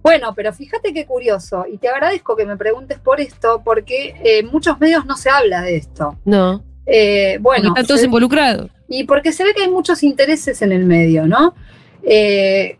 Bueno, 0.03 0.33
pero 0.35 0.51
fíjate 0.53 0.93
qué 0.93 1.05
curioso, 1.05 1.65
y 1.71 1.77
te 1.77 1.87
agradezco 1.87 2.35
que 2.35 2.45
me 2.45 2.57
preguntes 2.57 2.99
por 2.99 3.19
esto, 3.21 3.61
porque 3.63 4.09
eh, 4.23 4.39
en 4.39 4.47
muchos 4.47 4.79
medios 4.79 5.05
no 5.05 5.15
se 5.15 5.29
habla 5.29 5.61
de 5.61 5.77
esto. 5.77 6.19
No. 6.25 6.63
Eh, 6.85 7.39
Porque 7.41 7.61
bueno, 7.61 7.67
están 7.69 7.85
todos 7.87 8.01
se- 8.01 8.05
involucrados. 8.07 8.69
y 8.89 9.05
porque 9.05 9.31
se 9.31 9.45
ve 9.45 9.53
que 9.53 9.63
hay 9.63 9.71
muchos 9.71 10.03
intereses 10.03 10.61
en 10.61 10.73
el 10.73 10.85
medio, 10.85 11.25
¿no? 11.25 11.55
Eh, 12.03 12.77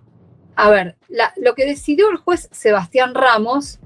a 0.55 0.69
ver, 0.69 0.97
la- 1.07 1.33
lo 1.38 1.55
que 1.55 1.65
decidió 1.65 2.09
el 2.12 2.17
juez 2.17 2.49
Sebastián 2.51 3.15
Ramos 3.15 3.79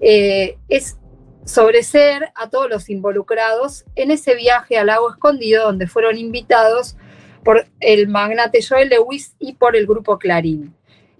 eh, 0.00 0.58
es 0.68 0.98
sobreseer 1.46 2.30
a 2.34 2.50
todos 2.50 2.68
los 2.68 2.90
involucrados 2.90 3.84
en 3.96 4.10
ese 4.10 4.34
viaje 4.34 4.76
al 4.76 4.88
lago 4.88 5.10
escondido 5.10 5.64
donde 5.64 5.86
fueron 5.86 6.18
invitados 6.18 6.96
por 7.42 7.66
el 7.80 8.08
magnate 8.08 8.60
Joel 8.66 8.88
Lewis 8.90 9.34
y 9.38 9.54
por 9.54 9.76
el 9.76 9.86
grupo 9.86 10.18
Clarín. 10.18 10.74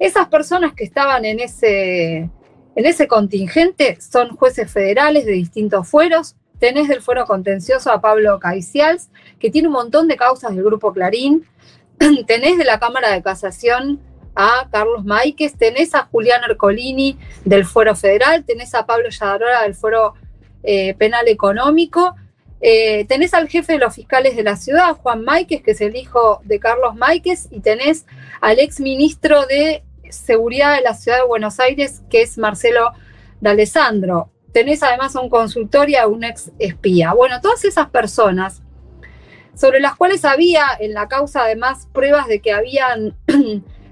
Esas 0.05 0.29
personas 0.29 0.75
que 0.75 0.85
estaban 0.85 1.25
en 1.25 1.41
ese, 1.41 2.17
en 2.19 2.87
ese 2.87 3.09
contingente 3.09 3.97
son 4.03 4.37
jueces 4.37 4.71
federales 4.71 5.25
de 5.25 5.33
distintos 5.33 5.89
fueros. 5.89 6.37
Tenés 6.59 6.89
del 6.89 7.01
fuero 7.01 7.25
contencioso 7.25 7.91
a 7.91 8.03
Pablo 8.03 8.39
Caicials, 8.39 9.09
que 9.41 9.49
tiene 9.49 9.69
un 9.69 9.73
montón 9.73 10.07
de 10.07 10.17
causas 10.17 10.55
del 10.55 10.63
grupo 10.63 10.93
Clarín. 10.93 11.47
Tenés 12.27 12.59
de 12.59 12.65
la 12.65 12.79
Cámara 12.79 13.13
de 13.13 13.23
Casación 13.23 13.99
a 14.35 14.69
Carlos 14.71 15.07
Máiquez, 15.07 15.57
tenés 15.57 15.95
a 15.95 16.03
Julián 16.03 16.43
Ercolini 16.45 17.17
del 17.47 17.65
Fuero 17.65 17.97
Federal, 17.97 18.45
tenés 18.45 18.75
a 18.75 18.85
Pablo 18.85 19.09
Yadarora 19.09 19.63
del 19.63 19.75
Fuero 19.75 20.13
eh, 20.65 20.93
Penal 20.99 21.29
Económico, 21.29 22.15
eh, 22.61 23.07
tenés 23.07 23.33
al 23.33 23.49
jefe 23.49 23.75
de 23.75 23.79
los 23.79 23.95
fiscales 23.95 24.37
de 24.37 24.43
la 24.43 24.57
ciudad, 24.57 24.97
Juan 24.97 25.25
Máiquez, 25.25 25.63
que 25.63 25.71
es 25.71 25.81
el 25.81 25.97
hijo 25.97 26.43
de 26.45 26.59
Carlos 26.59 26.95
Máiquez, 26.95 27.49
y 27.51 27.61
tenés 27.61 28.05
al 28.43 28.59
ex 28.59 28.81
ministro 28.81 29.47
de 29.47 29.83
Seguridad 30.15 30.75
de 30.77 30.83
la 30.83 30.95
Ciudad 30.95 31.19
de 31.19 31.27
Buenos 31.27 31.61
Aires, 31.61 32.03
que 32.11 32.23
es 32.23 32.39
Marcelo 32.39 32.93
D'Alessandro. 33.41 34.31
Tenés 34.53 34.83
además 34.83 35.17
a 35.17 35.21
un 35.21 35.29
consultor 35.29 35.91
y 35.91 35.97
a 35.97 36.07
un 36.07 36.25
ex 36.25 36.51
espía. 36.59 37.13
Bueno, 37.13 37.41
todas 37.41 37.65
esas 37.65 37.89
personas 37.91 38.63
sobre 39.55 39.81
las 39.81 39.95
cuales 39.97 40.25
había 40.25 40.65
en 40.79 40.95
la 40.95 41.09
causa 41.09 41.43
además 41.43 41.89
pruebas 41.93 42.27
de 42.27 42.41
que 42.41 42.53
habían 42.53 43.17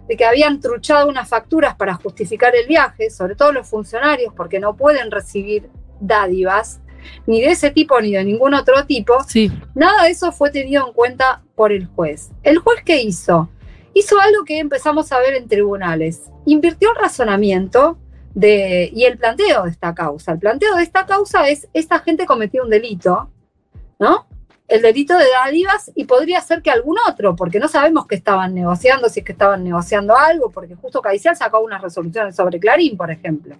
de 0.08 0.16
que 0.16 0.24
habían 0.24 0.60
truchado 0.60 1.08
unas 1.08 1.28
facturas 1.28 1.76
para 1.76 1.94
justificar 1.94 2.54
el 2.56 2.66
viaje, 2.66 3.08
sobre 3.10 3.36
todo 3.36 3.52
los 3.52 3.68
funcionarios, 3.68 4.34
porque 4.34 4.58
no 4.58 4.76
pueden 4.76 5.10
recibir 5.12 5.70
dádivas, 6.00 6.80
ni 7.26 7.40
de 7.40 7.52
ese 7.52 7.70
tipo 7.70 8.00
ni 8.00 8.12
de 8.12 8.24
ningún 8.24 8.54
otro 8.54 8.84
tipo, 8.84 9.22
Sí. 9.28 9.50
nada 9.74 10.02
de 10.02 10.10
eso 10.10 10.32
fue 10.32 10.50
tenido 10.50 10.86
en 10.88 10.92
cuenta 10.92 11.42
por 11.54 11.70
el 11.70 11.86
juez. 11.86 12.30
¿El 12.42 12.58
juez 12.58 12.82
qué 12.84 13.00
hizo? 13.00 13.48
Hizo 13.94 14.20
algo 14.20 14.44
que 14.44 14.58
empezamos 14.58 15.12
a 15.12 15.18
ver 15.18 15.34
en 15.34 15.48
tribunales. 15.48 16.30
Invirtió 16.46 16.90
el 16.90 16.96
razonamiento 16.96 17.98
de, 18.34 18.90
y 18.92 19.04
el 19.04 19.18
planteo 19.18 19.64
de 19.64 19.70
esta 19.70 19.94
causa. 19.94 20.32
El 20.32 20.38
planteo 20.38 20.76
de 20.76 20.82
esta 20.82 21.06
causa 21.06 21.48
es, 21.48 21.68
esta 21.72 21.98
gente 22.00 22.26
cometió 22.26 22.62
un 22.62 22.70
delito, 22.70 23.30
¿no? 23.98 24.26
El 24.68 24.80
delito 24.80 25.16
de 25.18 25.26
dádivas 25.28 25.90
y 25.94 26.04
podría 26.04 26.40
ser 26.40 26.62
que 26.62 26.70
algún 26.70 26.96
otro, 27.06 27.36
porque 27.36 27.58
no 27.58 27.68
sabemos 27.68 28.06
qué 28.06 28.14
estaban 28.14 28.54
negociando, 28.54 29.08
si 29.08 29.20
es 29.20 29.26
que 29.26 29.32
estaban 29.32 29.62
negociando 29.62 30.16
algo, 30.16 30.50
porque 30.50 30.74
justo 30.74 31.02
Caicial 31.02 31.36
sacó 31.36 31.60
unas 31.60 31.82
resoluciones 31.82 32.34
sobre 32.34 32.58
Clarín, 32.58 32.96
por 32.96 33.10
ejemplo. 33.10 33.56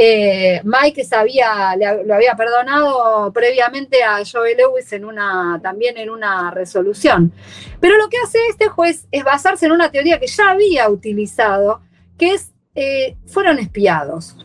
Eh, 0.00 0.60
Mike 0.62 1.02
sabía, 1.04 1.74
le- 1.76 2.04
lo 2.04 2.14
había 2.14 2.36
perdonado 2.36 3.32
previamente 3.32 4.04
a 4.04 4.18
Joe 4.24 4.54
Lewis 4.54 4.92
en 4.92 5.04
una, 5.04 5.58
también 5.60 5.98
en 5.98 6.08
una 6.08 6.52
resolución. 6.52 7.32
Pero 7.80 7.96
lo 7.96 8.08
que 8.08 8.16
hace 8.24 8.38
este 8.48 8.68
juez 8.68 9.08
es 9.10 9.24
basarse 9.24 9.66
en 9.66 9.72
una 9.72 9.90
teoría 9.90 10.20
que 10.20 10.28
ya 10.28 10.50
había 10.50 10.88
utilizado, 10.88 11.80
que 12.16 12.34
es, 12.34 12.52
eh, 12.76 13.16
fueron 13.26 13.58
espiados. 13.58 14.36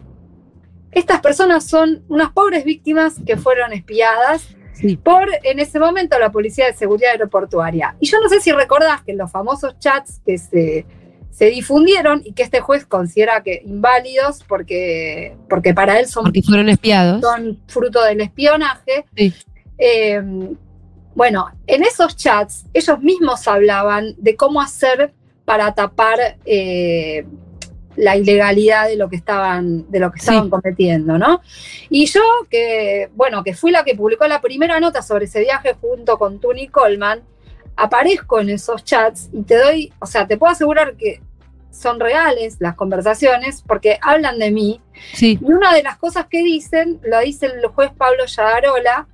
Estas 0.92 1.22
personas 1.22 1.66
son 1.68 2.04
unas 2.10 2.32
pobres 2.32 2.66
víctimas 2.66 3.16
que 3.26 3.38
fueron 3.38 3.74
espiadas 3.74 4.48
Sí. 4.74 4.98
por, 4.98 5.28
en 5.44 5.60
ese 5.60 5.78
momento, 5.80 6.18
la 6.18 6.32
Policía 6.32 6.66
de 6.66 6.74
Seguridad 6.74 7.12
Aeroportuaria. 7.12 7.96
Y 8.00 8.08
yo 8.08 8.20
no 8.20 8.28
sé 8.28 8.40
si 8.42 8.52
recordás 8.52 9.04
que 9.04 9.12
en 9.12 9.20
los 9.20 9.32
famosos 9.32 9.78
chats 9.78 10.20
que 10.26 10.40
se, 10.40 10.86
se 11.34 11.46
difundieron 11.48 12.22
y 12.24 12.34
que 12.34 12.44
este 12.44 12.60
juez 12.62 12.86
considera 12.86 13.42
que 13.42 13.64
inválidos 13.66 14.44
porque, 14.48 15.36
porque 15.50 15.74
para 15.74 16.00
él 16.00 16.08
son, 16.08 16.26
Porque 16.26 16.44
fueron 16.44 16.70
espiados. 16.70 17.22
son 17.22 17.60
fruto 17.68 18.04
del 18.04 18.22
espionaje. 18.22 19.06
Sí. 19.18 19.34
Eh, 19.80 20.22
bueno, 21.16 21.48
en 21.68 21.84
esos 21.84 22.16
chats 22.16 22.66
ellos 22.74 23.00
mismos 23.00 23.48
hablaban 23.48 24.14
de 24.18 24.36
cómo 24.36 24.62
hacer 24.62 25.12
para 25.46 25.74
tapar 25.74 26.38
eh, 26.46 27.26
la 27.96 28.16
ilegalidad 28.16 28.88
de 28.88 28.96
lo 28.96 29.10
que 29.10 29.16
estaban, 29.16 29.90
de 29.92 30.00
lo 30.00 30.12
que 30.12 30.20
Sí. 30.20 30.26
estaban 30.30 30.50
cometiendo, 30.50 31.18
¿no? 31.18 31.42
Y 31.90 32.06
yo, 32.06 32.22
que, 32.50 33.10
bueno, 33.16 33.44
que 33.44 33.54
fui 33.56 33.72
la 33.72 33.84
que 33.84 33.96
publicó 33.96 34.28
la 34.28 34.42
primera 34.42 34.80
nota 34.80 35.02
sobre 35.02 35.26
ese 35.26 35.42
viaje 35.42 35.76
junto 35.80 36.18
con 36.18 36.40
Tony 36.40 36.68
Coleman, 36.68 37.22
aparezco 37.76 38.40
en 38.40 38.50
esos 38.50 38.84
chats 38.84 39.30
y 39.34 39.44
te 39.44 39.58
doy, 39.58 39.94
o 40.00 40.06
sea, 40.06 40.28
te 40.28 40.38
puedo 40.38 40.52
asegurar 40.52 40.96
que 40.96 41.22
son 41.72 42.00
reales 42.00 42.58
las 42.60 42.76
conversaciones 42.76 43.64
porque 43.66 43.98
hablan 44.02 44.38
de 44.40 44.52
mí. 44.52 44.82
Sí. 45.14 45.40
Y 45.42 45.52
una 45.52 45.74
de 45.74 45.84
las 45.84 45.98
cosas 45.98 46.28
que 46.28 46.44
dicen, 46.44 47.00
lo 47.04 47.20
dice 47.20 47.48
el 47.48 47.66
juez 47.68 47.92
Pablo 47.98 48.26
Yadarola, 48.26 49.08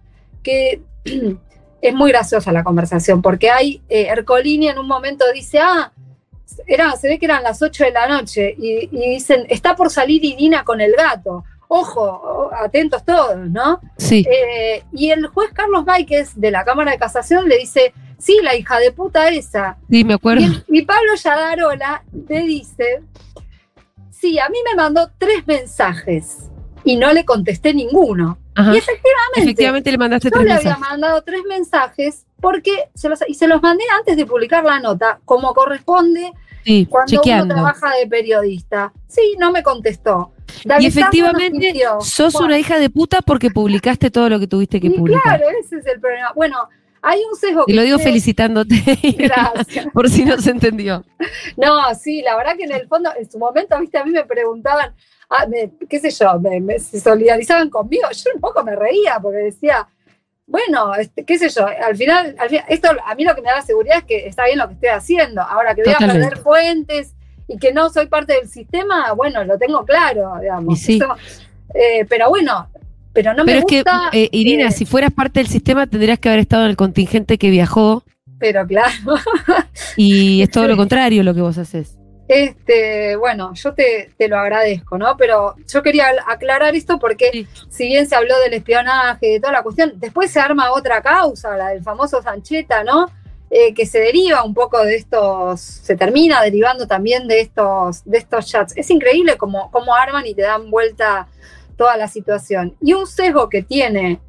que 0.43 0.81
es 1.81 1.93
muy 1.93 2.11
graciosa 2.11 2.51
la 2.51 2.63
conversación, 2.63 3.21
porque 3.21 3.49
hay, 3.49 3.81
eh, 3.89 4.07
Ercolini 4.07 4.67
en 4.67 4.77
un 4.77 4.87
momento 4.87 5.25
dice, 5.33 5.59
ah, 5.59 5.91
era, 6.67 6.95
se 6.97 7.07
ve 7.07 7.19
que 7.19 7.25
eran 7.25 7.43
las 7.43 7.61
8 7.61 7.85
de 7.85 7.91
la 7.91 8.07
noche, 8.07 8.53
y, 8.57 8.89
y 8.91 9.09
dicen, 9.11 9.45
está 9.49 9.75
por 9.75 9.89
salir 9.89 10.23
Irina 10.23 10.63
con 10.63 10.81
el 10.81 10.93
gato. 10.93 11.45
Ojo, 11.71 12.49
atentos 12.51 13.05
todos, 13.05 13.37
¿no? 13.47 13.79
Sí. 13.95 14.25
Eh, 14.27 14.83
y 14.91 15.11
el 15.11 15.27
juez 15.27 15.51
Carlos 15.53 15.85
Máquez 15.85 16.31
de 16.35 16.49
la 16.49 16.65
Cámara 16.65 16.91
de 16.91 16.97
Casación 16.97 17.47
le 17.47 17.57
dice, 17.57 17.93
sí, 18.19 18.37
la 18.43 18.55
hija 18.55 18.77
de 18.79 18.91
puta 18.91 19.29
esa. 19.29 19.77
Sí, 19.89 20.03
me 20.03 20.13
acuerdo. 20.13 20.43
Y, 20.67 20.79
y 20.79 20.81
Pablo 20.83 21.15
Yadarola 21.15 22.03
le 22.27 22.41
dice, 22.43 23.01
sí, 24.11 24.37
a 24.39 24.47
mí 24.49 24.57
me 24.69 24.75
mandó 24.81 25.09
tres 25.17 25.47
mensajes 25.47 26.37
y 26.83 26.95
no 26.97 27.11
le 27.13 27.25
contesté 27.25 27.73
ninguno. 27.73 28.37
Ajá. 28.55 28.73
Y 28.73 28.77
efectivamente, 28.77 29.39
Efectivamente 29.41 29.91
le 29.91 29.97
mandaste 29.97 30.27
yo 30.29 30.31
tres 30.31 30.45
le 30.45 30.53
había 30.53 30.77
mandado 30.77 31.21
tres 31.23 31.41
mensajes 31.47 32.25
porque 32.41 32.89
se 32.93 33.09
los, 33.09 33.19
y 33.27 33.33
se 33.33 33.47
los 33.47 33.61
mandé 33.61 33.83
antes 33.97 34.15
de 34.17 34.25
publicar 34.25 34.63
la 34.63 34.79
nota, 34.79 35.19
como 35.25 35.53
corresponde 35.53 36.31
Sí, 36.65 36.85
cuando 36.89 37.09
chequeando. 37.09 37.45
uno 37.45 37.53
trabaja 37.55 37.95
de 37.95 38.05
periodista. 38.07 38.91
Sí, 39.07 39.35
no 39.39 39.51
me 39.51 39.63
contestó. 39.63 40.33
Y 40.63 40.67
David 40.67 40.87
efectivamente 40.87 41.73
sos 42.01 42.33
Bueno, 42.33 42.47
una 42.47 42.59
hija 42.59 42.77
de 42.79 42.89
puta 42.89 43.21
porque 43.21 43.49
publicaste 43.49 44.11
todo 44.11 44.29
lo 44.29 44.39
que 44.39 44.47
tuviste 44.47 44.81
que 44.81 44.87
y 44.87 44.89
publicar. 44.89 45.21
claro, 45.23 45.45
ese 45.63 45.77
es 45.77 45.85
el 45.85 45.99
problema. 46.01 46.33
Bueno, 46.35 46.67
hay 47.01 47.19
un 47.29 47.35
sesgo 47.37 47.63
Y 47.67 47.73
lo 47.73 47.81
digo 47.81 47.97
tiene- 47.97 48.11
felicitándote. 48.11 48.75
Gracias. 49.17 49.87
por 49.93 50.09
si 50.09 50.25
no 50.25 50.37
se 50.39 50.51
entendió. 50.51 51.03
No, 51.57 51.93
sí, 51.95 52.21
la 52.21 52.35
verdad 52.35 52.55
que 52.57 52.63
en 52.63 52.71
el 52.73 52.87
fondo, 52.87 53.09
en 53.17 53.29
su 53.29 53.37
momento, 53.39 53.79
viste, 53.79 53.97
a 53.97 54.03
mí 54.03 54.11
me 54.11 54.25
preguntaban, 54.25 54.93
ah, 55.29 55.45
me- 55.47 55.71
qué 55.89 55.99
sé 55.99 56.09
yo, 56.11 56.39
me, 56.39 56.59
me- 56.59 56.79
se 56.79 56.99
solidarizaban 56.99 57.69
conmigo, 57.69 58.07
yo 58.11 58.31
un 58.35 58.41
poco 58.41 58.63
me 58.63 58.75
reía 58.75 59.19
porque 59.21 59.37
decía, 59.39 59.87
bueno, 60.45 60.95
este, 60.95 61.25
qué 61.25 61.37
sé 61.37 61.47
yo, 61.49 61.65
al 61.67 61.95
final, 61.95 62.35
al 62.39 62.49
final, 62.49 62.65
esto 62.69 62.89
a 63.05 63.13
mí 63.15 63.23
lo 63.23 63.35
que 63.35 63.41
me 63.41 63.49
da 63.49 63.57
la 63.57 63.61
seguridad 63.61 63.99
es 63.99 64.03
que 64.05 64.27
está 64.27 64.45
bien 64.45 64.57
lo 64.57 64.67
que 64.67 64.73
estoy 64.73 64.89
haciendo. 64.89 65.41
Ahora 65.41 65.75
que 65.75 65.83
voy 65.83 65.93
a 65.93 65.97
perder 65.99 66.37
fuentes 66.39 67.13
y 67.47 67.57
que 67.57 67.71
no 67.71 67.89
soy 67.91 68.07
parte 68.07 68.33
del 68.33 68.49
sistema, 68.49 69.11
bueno, 69.13 69.43
lo 69.43 69.57
tengo 69.59 69.85
claro, 69.85 70.33
digamos. 70.41 70.79
Sí. 70.79 70.97
Eso, 70.97 71.15
eh, 71.75 72.03
pero 72.09 72.29
bueno, 72.29 72.67
pero 73.21 73.33
no 73.33 73.43
Pero 73.43 73.57
me 73.57 73.59
es 73.59 73.83
que, 73.83 73.83
eh, 74.13 74.29
Irina, 74.31 74.69
eh, 74.69 74.71
si 74.71 74.85
fueras 74.85 75.11
parte 75.11 75.41
del 75.41 75.49
sistema 75.49 75.87
tendrías 75.87 76.19
que 76.19 76.29
haber 76.29 76.39
estado 76.39 76.63
en 76.63 76.69
el 76.69 76.77
contingente 76.77 77.37
que 77.37 77.49
viajó 77.49 78.01
Pero 78.39 78.65
claro. 78.65 78.93
y 79.97 80.41
es 80.41 80.49
todo 80.49 80.69
lo 80.69 80.77
contrario 80.77 81.21
lo 81.21 81.33
que 81.33 81.41
vos 81.41 81.57
haces. 81.57 81.97
Este, 82.29 83.17
bueno, 83.17 83.53
yo 83.55 83.73
te, 83.73 84.11
te 84.17 84.29
lo 84.29 84.39
agradezco, 84.39 84.97
¿no? 84.97 85.17
Pero 85.17 85.55
yo 85.67 85.83
quería 85.83 86.05
aclarar 86.27 86.75
esto 86.75 86.97
porque 86.97 87.29
Sí. 87.33 87.47
si 87.69 87.87
bien 87.87 88.07
se 88.07 88.15
habló 88.15 88.39
del 88.39 88.53
espionaje, 88.53 89.31
de 89.31 89.39
toda 89.41 89.51
la 89.51 89.63
cuestión, 89.63 89.91
después 89.97 90.31
se 90.31 90.39
arma 90.39 90.71
otra 90.71 91.01
causa, 91.01 91.57
la 91.57 91.69
del 91.69 91.83
famoso 91.83 92.21
Sancheta, 92.21 92.85
¿no? 92.85 93.07
Eh, 93.49 93.73
que 93.73 93.85
se 93.85 93.99
deriva 93.99 94.43
un 94.45 94.53
poco 94.53 94.81
de 94.85 94.95
estos, 94.95 95.59
se 95.59 95.97
termina 95.97 96.41
derivando 96.41 96.87
también 96.87 97.27
de 97.27 97.41
estos, 97.41 98.05
de 98.05 98.19
estos 98.19 98.45
chats. 98.47 98.77
Es 98.77 98.89
increíble 98.91 99.35
cómo, 99.35 99.69
cómo 99.71 99.93
arman 99.93 100.25
y 100.25 100.35
te 100.35 100.43
dan 100.43 100.69
vuelta 100.71 101.27
toda 101.79 101.95
la 101.97 102.09
situación. 102.09 102.75
Y 102.81 102.93
un 102.93 103.07
sesgo 103.07 103.47
que 103.49 103.63
tiene 103.63 104.19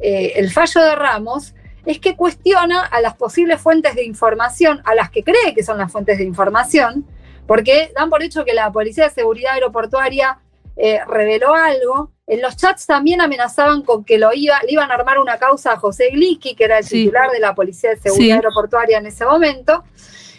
eh, 0.00 0.32
el 0.36 0.50
fallo 0.50 0.82
de 0.82 0.96
Ramos 0.96 1.54
es 1.86 2.00
que 2.00 2.16
cuestiona 2.16 2.82
a 2.82 3.00
las 3.00 3.14
posibles 3.14 3.60
fuentes 3.60 3.94
de 3.94 4.04
información, 4.04 4.82
a 4.84 4.94
las 4.96 5.08
que 5.10 5.22
cree 5.22 5.54
que 5.54 5.62
son 5.62 5.78
las 5.78 5.92
fuentes 5.92 6.18
de 6.18 6.24
información, 6.24 7.06
porque 7.46 7.92
dan 7.94 8.10
por 8.10 8.24
hecho 8.24 8.44
que 8.44 8.54
la 8.54 8.72
Policía 8.72 9.04
de 9.04 9.10
Seguridad 9.10 9.52
Aeroportuaria 9.54 10.40
eh, 10.76 10.98
reveló 11.06 11.54
algo. 11.54 12.10
En 12.26 12.42
los 12.42 12.56
chats 12.56 12.86
también 12.86 13.20
amenazaban 13.20 13.82
con 13.82 14.04
que 14.04 14.18
lo 14.18 14.30
iba, 14.34 14.58
le 14.66 14.72
iban 14.72 14.90
a 14.90 14.94
armar 14.94 15.20
una 15.20 15.38
causa 15.38 15.74
a 15.74 15.76
José 15.76 16.10
Glicki, 16.10 16.56
que 16.56 16.64
era 16.64 16.78
el 16.78 16.84
Sí. 16.84 17.04
titular 17.04 17.30
de 17.30 17.38
la 17.38 17.54
Policía 17.54 17.90
de 17.90 17.98
Seguridad 17.98 18.24
Sí. 18.24 18.32
Aeroportuaria 18.32 18.98
en 18.98 19.06
ese 19.06 19.24
momento. 19.24 19.84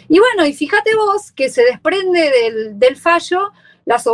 Y 0.06 0.18
bueno, 0.18 0.44
y 0.44 0.52
fíjate 0.52 0.94
vos 0.96 1.32
que 1.32 1.48
se 1.48 1.62
desprende 1.64 2.30
del, 2.30 2.78
del 2.78 2.96
fallo 2.96 3.52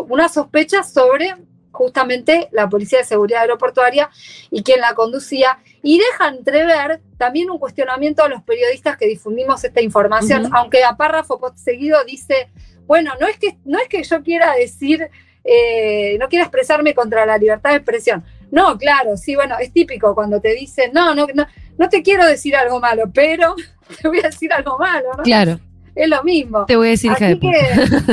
una 0.08 0.28
sospecha 0.28 0.84
sobre 0.84 1.34
justamente 1.74 2.48
la 2.52 2.68
Policía 2.68 3.00
de 3.00 3.04
Seguridad 3.04 3.42
Aeroportuaria 3.42 4.08
y 4.50 4.62
quien 4.62 4.80
la 4.80 4.94
conducía, 4.94 5.58
y 5.82 5.98
deja 5.98 6.28
entrever 6.28 7.00
también 7.18 7.50
un 7.50 7.58
cuestionamiento 7.58 8.22
a 8.22 8.28
los 8.28 8.42
periodistas 8.42 8.96
que 8.96 9.06
difundimos 9.06 9.62
esta 9.64 9.82
información, 9.82 10.48
aunque 10.52 10.84
a 10.84 10.96
párrafo 10.96 11.40
seguido 11.56 12.02
dice, 12.04 12.48
bueno, 12.86 13.12
no 13.20 13.26
es 13.26 13.38
que, 13.38 13.58
no 13.64 13.78
es 13.78 13.88
que 13.88 14.02
yo 14.02 14.22
quiera 14.22 14.54
decir, 14.54 15.10
eh, 15.42 16.16
no 16.18 16.28
quiera 16.28 16.44
expresarme 16.44 16.94
contra 16.94 17.26
la 17.26 17.36
libertad 17.36 17.70
de 17.70 17.76
expresión. 17.76 18.24
No, 18.50 18.78
claro, 18.78 19.16
sí, 19.16 19.34
bueno, 19.34 19.58
es 19.58 19.72
típico 19.72 20.14
cuando 20.14 20.40
te 20.40 20.54
dicen, 20.54 20.92
no, 20.94 21.12
no, 21.14 21.26
no, 21.34 21.46
no 21.76 21.88
te 21.88 22.02
quiero 22.02 22.24
decir 22.24 22.54
algo 22.54 22.78
malo, 22.78 23.10
pero 23.12 23.56
te 24.00 24.08
voy 24.08 24.20
a 24.20 24.28
decir 24.28 24.52
algo 24.52 24.78
malo, 24.78 25.08
¿no? 25.16 25.24
Claro, 25.24 25.58
Es 25.94 26.08
lo 26.08 26.22
mismo. 26.24 26.64
te 26.66 26.76
voy 26.76 26.88
a 26.88 26.90
decir 26.90 27.10
Así 27.12 27.38
que, 27.38 27.52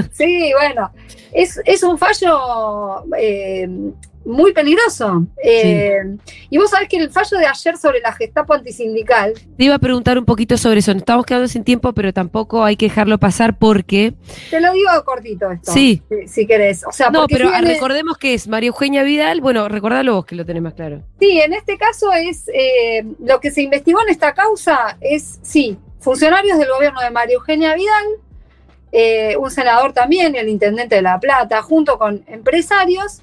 sí, 0.12 0.52
bueno, 0.60 0.91
es, 1.32 1.60
es 1.65 1.82
un 1.84 1.98
fallo 1.98 3.04
eh, 3.17 3.67
muy 4.24 4.54
peligroso. 4.54 5.26
Eh, 5.44 6.00
Y 6.52 6.58
vos 6.60 6.70
sabés 6.70 6.88
que 6.89 6.98
el 6.98 7.10
fallo 7.10 7.38
de 7.39 7.48
ayer 7.48 7.76
sobre 7.78 8.02
la 8.02 8.12
Gestapo 8.13 8.54
antisindical, 8.54 9.34
Te 9.58 9.63
iba 9.63 9.74
a 9.76 9.80
preguntar 9.80 10.20
un 10.20 10.26
poquito 10.26 10.58
sobre 10.58 10.80
eso. 10.80 10.94
Nos 10.94 11.02
estamos 11.02 11.26
quedando 11.26 11.48
sin 11.48 11.63
tiempo, 11.63 11.91
pero 11.94 12.13
tampoco 12.13 12.63
hay 12.63 12.76
que 12.76 12.86
dejarlo 12.86 13.17
pasar 13.17 13.58
porque. 13.58 14.13
te 14.52 14.62
lo 14.62 14.72
digo 14.74 14.89
cortito 15.06 15.50
esto, 15.52 15.72
Sí. 15.72 16.04
si, 16.08 16.28
si 16.28 16.46
querés. 16.46 16.86
O 16.86 16.91
sea, 16.91 17.10
No, 17.10 17.26
pero 17.28 17.46
si 17.48 17.52
viene- 17.52 17.74
recordemos 17.74 18.17
que 18.20 18.36
es 18.36 18.48
María 18.48 18.67
Eugenia 18.67 19.02
Vidal. 19.02 19.41
Bueno, 19.41 19.67
recordalo 19.70 20.13
vos 20.13 20.26
que 20.26 20.36
lo 20.36 20.46
tenés 20.46 20.62
más 20.62 20.76
claro. 20.76 21.02
Sí, 21.20 21.39
en 21.41 21.54
este 21.54 21.78
caso 21.80 22.12
es 22.13 22.48
eh, 22.54 23.04
lo 23.26 23.39
que 23.39 23.50
se 23.50 23.63
investigó 23.63 24.02
en 24.04 24.10
esta 24.10 24.34
causa 24.36 24.98
es, 25.02 25.39
sí, 25.41 25.78
funcionarios 26.02 26.58
del 26.58 26.70
gobierno 26.70 27.00
de 27.02 27.12
María 27.12 27.36
Eugenia 27.36 27.76
Vidal, 27.76 28.06
eh, 28.92 29.38
un 29.38 29.50
senador 29.50 29.94
también, 29.94 30.36
el 30.36 30.50
intendente 30.50 30.96
de 30.96 31.02
La 31.02 31.20
Plata, 31.20 31.62
junto 31.62 31.98
con 31.98 32.24
empresarios, 32.28 33.22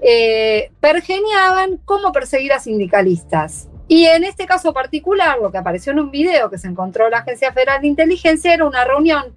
eh, 0.00 0.70
pergeniaban 0.80 1.78
cómo 1.84 2.12
perseguir 2.12 2.52
a 2.52 2.58
sindicalistas. 2.58 3.68
Y 3.88 4.06
en 4.06 4.24
este 4.24 4.46
caso 4.46 4.72
particular, 4.72 5.38
lo 5.40 5.50
que 5.50 5.58
apareció 5.58 5.92
en 5.92 6.00
un 6.00 6.10
video 6.10 6.50
que 6.50 6.58
se 6.58 6.66
encontró 6.66 7.08
la 7.08 7.18
Agencia 7.18 7.52
Federal 7.52 7.80
de 7.80 7.86
Inteligencia 7.86 8.52
era 8.52 8.66
una 8.66 8.84
reunión 8.84 9.34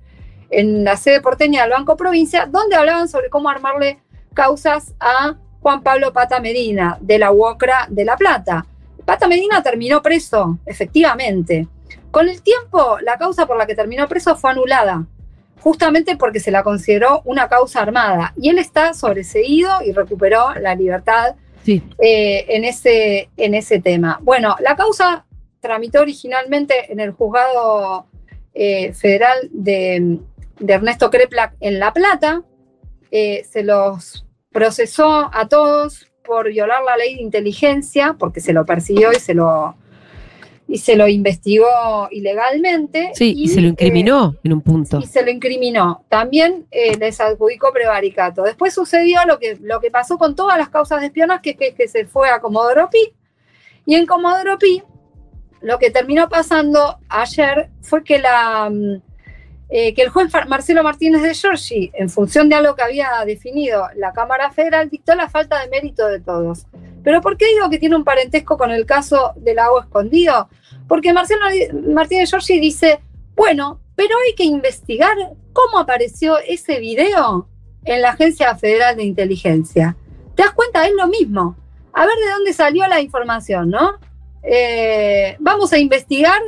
en 0.49 0.83
la 0.83 0.97
sede 0.97 1.21
porteña 1.21 1.61
del 1.61 1.71
Banco 1.71 1.95
Provincia, 1.95 2.47
donde 2.47 2.75
hablaban 2.75 3.07
sobre 3.07 3.29
cómo 3.29 3.49
armarle 3.49 3.99
causas 4.33 4.95
a 4.99 5.35
Juan 5.61 5.83
Pablo 5.83 6.11
Pata 6.11 6.39
Medina, 6.39 6.97
de 6.99 7.19
la 7.19 7.31
UOCRA 7.31 7.87
de 7.89 8.05
La 8.05 8.17
Plata. 8.17 8.65
Pata 9.05 9.27
Medina 9.27 9.61
terminó 9.61 10.01
preso, 10.01 10.57
efectivamente. 10.65 11.67
Con 12.11 12.27
el 12.29 12.41
tiempo, 12.41 12.97
la 13.01 13.17
causa 13.17 13.45
por 13.45 13.57
la 13.57 13.65
que 13.65 13.75
terminó 13.75 14.07
preso 14.07 14.35
fue 14.35 14.51
anulada, 14.51 15.05
justamente 15.61 16.15
porque 16.17 16.39
se 16.39 16.51
la 16.51 16.63
consideró 16.63 17.21
una 17.25 17.47
causa 17.49 17.81
armada. 17.81 18.33
Y 18.37 18.49
él 18.49 18.59
está 18.59 18.93
sobreseído 18.93 19.69
y 19.85 19.91
recuperó 19.91 20.53
la 20.55 20.75
libertad 20.75 21.35
Sí. 21.63 21.83
eh, 21.99 22.45
en, 22.49 22.63
ese, 22.63 23.29
en 23.37 23.53
ese 23.53 23.79
tema. 23.79 24.19
Bueno, 24.23 24.55
la 24.61 24.75
causa 24.75 25.25
tramitó 25.59 25.99
originalmente 26.01 26.91
en 26.91 26.99
el 27.01 27.11
juzgado 27.11 28.05
eh, 28.53 28.93
federal 28.93 29.49
de, 29.51 30.19
de 30.59 30.73
Ernesto 30.73 31.09
Kreplak 31.09 31.55
en 31.59 31.79
La 31.79 31.93
Plata. 31.93 32.43
Eh, 33.11 33.43
se 33.49 33.63
los 33.63 34.25
procesó 34.51 35.29
a 35.33 35.47
todos 35.47 36.07
por 36.23 36.47
violar 36.47 36.81
la 36.83 36.95
ley 36.95 37.15
de 37.15 37.21
inteligencia, 37.21 38.15
porque 38.17 38.39
se 38.39 38.53
lo 38.53 38.65
persiguió 38.65 39.11
y 39.11 39.19
se 39.19 39.33
lo, 39.33 39.75
y 40.69 40.77
se 40.77 40.95
lo 40.95 41.07
investigó 41.07 41.67
ilegalmente. 42.11 43.09
Sí, 43.15 43.33
y, 43.35 43.47
se 43.47 43.59
lo 43.59 43.65
eh, 43.65 43.71
incriminó 43.71 44.35
en 44.43 44.53
un 44.53 44.61
punto. 44.61 44.99
y 44.99 45.07
se 45.07 45.23
lo 45.23 45.31
incriminó. 45.31 46.05
También 46.09 46.67
eh, 46.69 46.95
les 46.95 47.19
adjudicó 47.19 47.73
prevaricato. 47.73 48.43
Después 48.43 48.75
sucedió 48.75 49.25
lo 49.25 49.39
que, 49.39 49.57
lo 49.59 49.81
que 49.81 49.89
pasó 49.89 50.19
con 50.19 50.35
todas 50.35 50.59
las 50.59 50.69
causas 50.69 51.01
de 51.01 51.07
espionaje, 51.07 51.55
que 51.55 51.69
es 51.69 51.73
que 51.73 51.87
se 51.87 52.05
fue 52.05 52.29
a 52.29 52.39
Comodoro 52.39 52.87
Pi. 52.87 53.13
Y 53.87 53.95
en 53.95 54.05
Comodoro 54.05 54.59
Pi, 54.59 54.83
lo 55.61 55.79
que 55.79 55.89
terminó 55.89 56.29
pasando 56.29 56.99
ayer 57.09 57.69
fue 57.81 58.03
que 58.03 58.19
la... 58.19 58.69
mm, 58.69 59.01
eh, 59.71 59.93
que 59.93 60.01
el 60.01 60.09
juez 60.09 60.31
Marcelo 60.47 60.81
Martínez 60.81 61.21
de 61.21 61.35
Giorgi, 61.35 61.91
en 61.93 62.09
función 62.09 62.49
de 62.49 62.55
algo 62.55 62.75
que 62.75 62.81
había 62.81 63.09
definido 63.23 63.87
la 63.95 64.13
Cámara 64.13 64.49
Federal, 64.49 64.89
dictó 64.89 65.13
la 65.13 65.29
falta 65.29 65.59
de 65.61 65.69
mérito 65.69 66.07
de 66.07 66.19
todos. 66.19 66.65
¿Pero 67.03 67.21
por 67.21 67.37
qué 67.37 67.45
digo 67.47 67.69
que 67.69 67.77
tiene 67.77 67.95
un 67.95 68.03
parentesco 68.03 68.57
con 68.57 68.71
el 68.71 68.87
caso 68.87 69.33
del 69.35 69.59
agua 69.59 69.81
escondido? 69.81 70.49
Porque 70.89 71.13
Marcelo 71.13 71.45
Martínez 71.93 72.29
Giorgi 72.29 72.59
dice, 72.59 72.99
bueno, 73.35 73.79
pero 73.95 74.15
hay 74.25 74.35
que 74.35 74.43
investigar 74.43 75.15
cómo 75.53 75.79
apareció 75.79 76.37
ese 76.39 76.79
video 76.79 77.47
en 77.85 78.01
la 78.01 78.09
Agencia 78.09 78.53
Federal 78.55 78.97
de 78.97 79.03
Inteligencia. 79.03 79.95
¿Te 80.35 80.43
das 80.43 80.51
cuenta? 80.51 80.85
Es 80.85 80.93
lo 80.93 81.07
mismo. 81.07 81.55
A 81.93 82.05
ver 82.05 82.15
de 82.17 82.31
dónde 82.31 82.53
salió 82.53 82.85
la 82.87 82.99
información, 82.99 83.69
¿no? 83.69 83.93
Eh, 84.43 85.37
vamos 85.39 85.71
a 85.73 85.77
investigar 85.77 86.41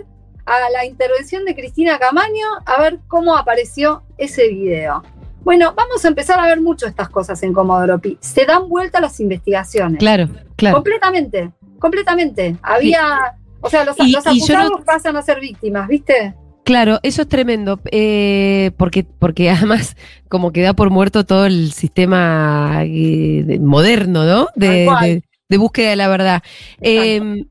a 0.46 0.70
la 0.72 0.86
intervención 0.86 1.46
de 1.46 1.56
Cristina 1.56 2.00
Camaño 2.00 2.46
a 2.66 2.82
ver 2.82 3.00
cómo 3.08 3.38
apareció 3.38 4.02
ese 4.18 4.48
video. 4.48 5.04
Bueno, 5.44 5.74
vamos 5.76 6.04
a 6.06 6.08
empezar 6.08 6.40
a 6.40 6.46
ver 6.46 6.62
mucho 6.62 6.88
estas 6.88 7.10
cosas 7.10 7.42
en 7.44 7.54
Comodoro 7.54 8.00
Pi. 8.00 8.18
Se 8.22 8.46
dan 8.46 8.70
vuelta 8.70 9.00
las 9.00 9.20
investigaciones. 9.20 10.00
Claro, 10.00 10.30
claro. 10.56 10.76
Completamente, 10.76 11.52
completamente. 11.80 12.58
Había, 12.62 13.38
o 13.62 13.70
sea, 13.70 13.86
los, 13.86 13.96
Y- 14.00 14.12
los 14.12 14.26
no- 14.26 14.32
acusados 14.32 14.82
pasan 14.86 15.16
a 15.18 15.22
ser 15.22 15.40
víctimas, 15.40 15.88
¿viste? 15.88 16.36
Claro, 16.64 17.00
eso 17.02 17.24
es 17.24 17.28
tremendo, 17.28 17.80
eh, 17.92 18.72
porque, 18.78 19.04
porque 19.04 19.50
además 19.50 19.96
como 20.30 20.52
que 20.52 20.62
da 20.62 20.74
por 20.74 20.90
muerto 20.90 21.26
todo 21.26 21.46
el 21.46 21.72
sistema 21.72 22.82
eh, 22.84 23.44
de- 23.46 23.60
moderno, 23.60 24.26
¿no? 24.26 24.48
De, 24.56 25.24
búsqueda 25.58 25.90
de 25.90 25.96
la 25.98 26.08
verdad. 26.08 26.44
Eh, 26.82 27.46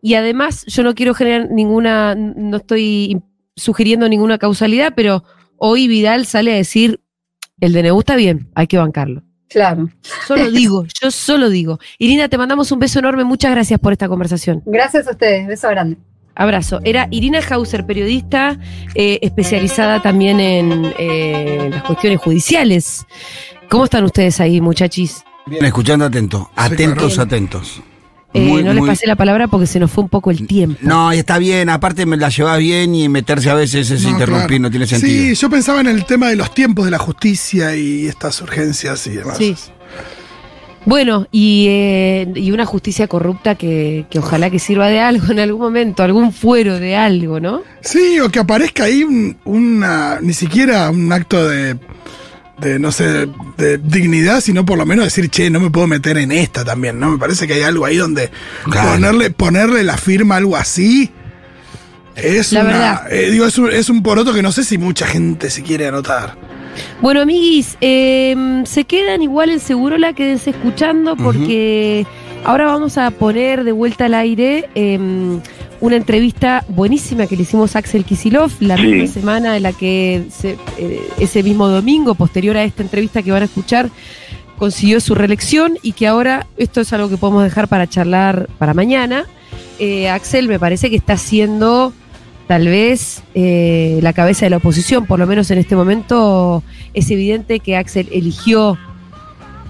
y 0.00 0.14
además 0.14 0.64
yo 0.66 0.82
no 0.82 0.94
quiero 0.94 1.14
generar 1.14 1.50
ninguna, 1.50 2.14
no 2.14 2.58
estoy 2.58 3.20
sugiriendo 3.56 4.08
ninguna 4.08 4.38
causalidad, 4.38 4.92
pero 4.94 5.24
hoy 5.56 5.88
Vidal 5.88 6.26
sale 6.26 6.52
a 6.52 6.56
decir, 6.56 7.00
el 7.60 7.72
DNU 7.72 7.98
está 8.00 8.14
bien, 8.16 8.50
hay 8.54 8.66
que 8.66 8.78
bancarlo. 8.78 9.22
Claro. 9.48 9.88
Solo 10.26 10.50
digo, 10.50 10.84
yo 11.00 11.10
solo 11.10 11.48
digo. 11.48 11.78
Irina, 11.98 12.28
te 12.28 12.38
mandamos 12.38 12.72
un 12.72 12.78
beso 12.78 12.98
enorme, 12.98 13.24
muchas 13.24 13.50
gracias 13.50 13.78
por 13.80 13.92
esta 13.92 14.08
conversación. 14.08 14.62
Gracias 14.66 15.06
a 15.06 15.12
ustedes, 15.12 15.46
beso 15.46 15.68
grande. 15.68 15.96
Abrazo. 16.34 16.80
Era 16.82 17.06
Irina 17.10 17.40
Hauser, 17.48 17.86
periodista 17.86 18.58
eh, 18.94 19.20
especializada 19.22 20.02
también 20.02 20.40
en 20.40 20.92
eh, 20.98 21.68
las 21.70 21.84
cuestiones 21.84 22.20
judiciales. 22.20 23.06
¿Cómo 23.68 23.84
están 23.84 24.04
ustedes 24.04 24.40
ahí, 24.40 24.60
muchachis? 24.60 25.22
Bien, 25.46 25.64
escuchando 25.64 26.06
atento. 26.06 26.50
Atentos, 26.56 27.14
claro. 27.14 27.22
atentos. 27.22 27.82
Eh, 28.34 28.40
Muy, 28.40 28.64
no 28.64 28.72
les 28.72 28.80
muy- 28.80 28.88
pasé 28.88 29.06
la 29.06 29.14
palabra 29.14 29.46
porque 29.46 29.66
se 29.68 29.78
nos 29.78 29.90
fue 29.92 30.02
un 30.04 30.10
poco 30.10 30.30
el 30.32 30.46
tiempo. 30.46 30.76
No, 30.82 31.14
y 31.14 31.18
está 31.18 31.38
bien, 31.38 31.68
aparte 31.68 32.04
me 32.04 32.16
la 32.16 32.30
llevas 32.30 32.58
bien 32.58 32.92
y 32.94 33.08
meterse 33.08 33.48
a 33.48 33.54
veces 33.54 33.88
es 33.92 34.02
No, 34.02 34.10
interrumpir, 34.10 34.46
claro. 34.48 34.62
no 34.62 34.70
tiene 34.70 34.86
sentido. 34.88 35.12
Sí, 35.12 35.34
yo 35.36 35.48
pensaba 35.48 35.80
en 35.80 35.86
el 35.86 36.04
tema 36.04 36.28
de 36.28 36.36
los 36.36 36.52
tiempos 36.52 36.84
de 36.84 36.90
la 36.90 36.98
justicia 36.98 37.76
y 37.76 38.06
estas 38.08 38.42
urgencias 38.42 39.06
y 39.06 39.10
demás. 39.10 39.38
Sí. 39.38 39.54
Bueno, 40.86 41.26
y, 41.32 41.66
eh, 41.70 42.32
y 42.34 42.50
una 42.50 42.66
justicia 42.66 43.06
corrupta 43.08 43.54
que, 43.54 44.04
que 44.10 44.18
ojalá 44.18 44.50
que 44.50 44.58
sirva 44.58 44.88
de 44.88 45.00
algo 45.00 45.32
en 45.32 45.38
algún 45.38 45.62
momento, 45.62 46.02
algún 46.02 46.30
fuero 46.32 46.78
de 46.78 46.94
algo, 46.94 47.40
¿no? 47.40 47.62
Sí, 47.80 48.20
o 48.20 48.28
que 48.30 48.40
aparezca 48.40 48.84
ahí 48.84 49.02
un- 49.02 49.36
una, 49.44 50.18
ni 50.20 50.34
siquiera 50.34 50.90
un 50.90 51.10
acto 51.10 51.48
de, 51.48 51.76
de, 52.58 52.78
no 52.78 52.92
sé, 52.92 53.28
de 53.56 53.78
dignidad, 53.78 54.40
sino 54.40 54.64
por 54.64 54.78
lo 54.78 54.86
menos 54.86 55.04
decir, 55.04 55.28
che, 55.28 55.50
no 55.50 55.60
me 55.60 55.70
puedo 55.70 55.86
meter 55.86 56.16
en 56.18 56.32
esta 56.32 56.64
también, 56.64 56.98
¿no? 57.00 57.10
Me 57.10 57.18
parece 57.18 57.46
que 57.46 57.54
hay 57.54 57.62
algo 57.62 57.84
ahí 57.84 57.96
donde 57.96 58.30
Claro. 58.70 58.90
ponerle, 58.92 59.30
ponerle 59.30 59.82
la 59.84 59.96
firma 59.96 60.34
a 60.36 60.38
algo 60.38 60.56
así 60.56 61.10
es 62.16 62.52
La 62.52 62.60
una, 62.60 62.70
verdad. 62.72 63.12
eh, 63.12 63.30
digo, 63.30 63.44
es 63.46 63.58
un, 63.58 63.70
es 63.72 63.88
un 63.90 64.02
poroto 64.02 64.32
que 64.32 64.42
no 64.42 64.52
sé 64.52 64.62
si 64.64 64.78
mucha 64.78 65.06
gente 65.06 65.50
se 65.50 65.62
quiere 65.62 65.88
anotar. 65.88 66.36
Bueno, 67.00 67.20
amiguis, 67.22 67.76
eh, 67.80 68.62
se 68.66 68.84
quedan 68.84 69.22
igual 69.22 69.50
en 69.50 69.60
Segurola, 69.60 70.12
quédense 70.12 70.50
escuchando 70.50 71.16
porque 71.16 72.06
ahora 72.44 72.66
vamos 72.66 72.98
a 72.98 73.10
poner 73.12 73.62
de 73.64 73.72
vuelta 73.72 74.06
al 74.06 74.14
aire 74.14 74.68
eh, 74.74 74.98
una 75.80 75.96
entrevista 75.96 76.64
buenísima 76.68 77.26
que 77.26 77.36
le 77.36 77.42
hicimos 77.42 77.76
a 77.76 77.80
Axel 77.80 78.04
Kisilov 78.04 78.50
la 78.60 78.76
Sí. 78.76 78.82
misma 78.86 79.06
semana 79.06 79.56
en 79.56 79.62
la 79.64 79.72
que 79.72 80.24
se- 80.30 80.56
eh, 80.78 81.00
ese 81.18 81.42
mismo 81.42 81.68
domingo, 81.68 82.14
posterior 82.14 82.56
a 82.56 82.64
esta 82.64 82.82
entrevista 82.82 83.22
que 83.22 83.32
van 83.32 83.42
a 83.42 83.46
escuchar, 83.46 83.90
consiguió 84.58 85.00
su 85.00 85.14
reelección 85.14 85.78
y 85.82 85.92
que 85.92 86.06
ahora 86.06 86.46
esto 86.56 86.80
es 86.80 86.92
algo 86.92 87.08
que 87.08 87.16
podemos 87.16 87.42
dejar 87.42 87.68
para 87.68 87.86
charlar 87.88 88.48
para 88.58 88.72
mañana. 88.74 89.24
Eh, 89.78 90.08
Axel 90.08 90.48
me 90.48 90.58
parece 90.58 90.88
que 90.90 90.96
está 90.96 91.14
haciendo 91.14 91.92
tal 92.46 92.66
vez 92.68 93.22
eh, 93.34 93.98
la 94.02 94.12
cabeza 94.12 94.46
de 94.46 94.50
la 94.50 94.58
oposición, 94.58 95.06
por 95.06 95.18
lo 95.18 95.26
menos 95.26 95.50
en 95.50 95.58
este 95.58 95.74
momento 95.76 96.62
es 96.92 97.10
evidente 97.10 97.58
que 97.60 97.76
Axel 97.76 98.08
eligió 98.12 98.78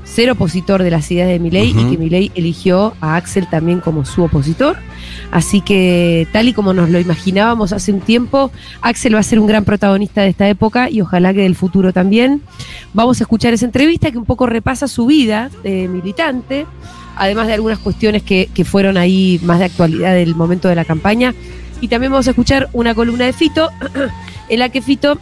ser 0.05 0.31
opositor 0.31 0.83
de 0.83 0.91
las 0.91 1.11
ideas 1.11 1.29
de 1.29 1.39
Milei 1.39 1.71
y 1.71 1.91
que 1.91 1.99
Milei 1.99 2.31
eligió 2.35 2.95
a 3.01 3.17
Axel 3.17 3.49
también 3.49 3.81
como 3.81 4.05
su 4.05 4.23
opositor. 4.23 4.77
Así 5.31 5.61
que 5.61 6.29
tal 6.33 6.49
y 6.49 6.53
como 6.53 6.73
nos 6.73 6.91
lo 6.91 7.01
imaginábamos 7.01 7.73
hace 7.73 7.93
un 7.93 8.01
tiempo, 8.01 8.53
Axel 8.83 9.15
va 9.15 9.21
a 9.21 9.25
ser 9.25 9.41
un 9.41 9.47
gran 9.47 9.65
protagonista 9.65 10.23
de 10.23 10.29
esta 10.29 10.49
época 10.49 10.91
y 10.91 11.01
ojalá 11.01 11.35
que 11.35 11.43
del 11.43 11.57
futuro 11.57 11.93
también. 11.93 12.43
Vamos 12.93 13.21
a 13.21 13.25
escuchar 13.25 13.53
esa 13.53 13.67
entrevista 13.67 14.11
que 14.11 14.19
un 14.19 14.25
poco 14.27 14.47
repasa 14.47 14.87
su 14.87 15.07
vida 15.07 15.51
de 15.63 15.89
militante, 15.89 16.67
además 17.17 17.49
de 17.49 17.55
algunas 17.55 17.79
cuestiones 17.79 18.23
que, 18.23 18.49
que 18.55 18.65
fueron 18.65 18.97
ahí 18.97 19.41
más 19.43 19.59
de 19.59 19.65
actualidad 19.65 20.15
del 20.15 20.35
momento 20.35 20.69
de 20.69 20.77
la 20.77 20.85
campaña. 20.85 21.35
Y 21.81 21.89
también 21.89 22.13
vamos 22.13 22.29
a 22.29 22.31
escuchar 22.31 22.69
una 22.73 22.95
columna 22.95 23.25
de 23.25 23.33
Fito, 23.33 23.71
en 24.49 24.59
la 24.59 24.69
que 24.69 24.83
Fito, 24.83 25.19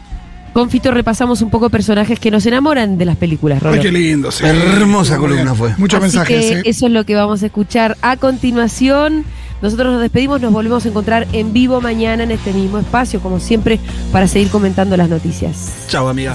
con 0.53 0.69
Fito 0.69 0.91
repasamos 0.91 1.41
un 1.41 1.49
poco 1.49 1.69
personajes 1.69 2.19
que 2.19 2.31
nos 2.31 2.45
enamoran 2.45 2.97
de 2.97 3.05
las 3.05 3.17
películas. 3.17 3.61
Ay, 3.63 3.79
qué 3.79 3.91
lindo, 3.91 4.31
sí. 4.31 4.45
Hermosa 4.45 5.17
columna 5.17 5.53
fue. 5.55 5.73
Muchos 5.77 5.97
Así 5.97 6.03
mensajes, 6.15 6.45
que 6.45 6.59
¿eh? 6.59 6.61
eso 6.65 6.85
es 6.85 6.91
lo 6.91 7.05
que 7.05 7.15
vamos 7.15 7.43
a 7.43 7.47
escuchar 7.47 7.97
a 8.01 8.17
continuación. 8.17 9.25
Nosotros 9.61 9.93
nos 9.93 10.01
despedimos, 10.01 10.41
nos 10.41 10.51
volvemos 10.51 10.85
a 10.85 10.89
encontrar 10.89 11.27
en 11.31 11.53
vivo 11.53 11.79
mañana 11.81 12.23
en 12.23 12.31
este 12.31 12.51
mismo 12.53 12.79
espacio, 12.79 13.21
como 13.21 13.39
siempre, 13.39 13.79
para 14.11 14.27
seguir 14.27 14.49
comentando 14.49 14.97
las 14.97 15.09
noticias. 15.09 15.85
Chao, 15.87 16.07
amiga. 16.07 16.31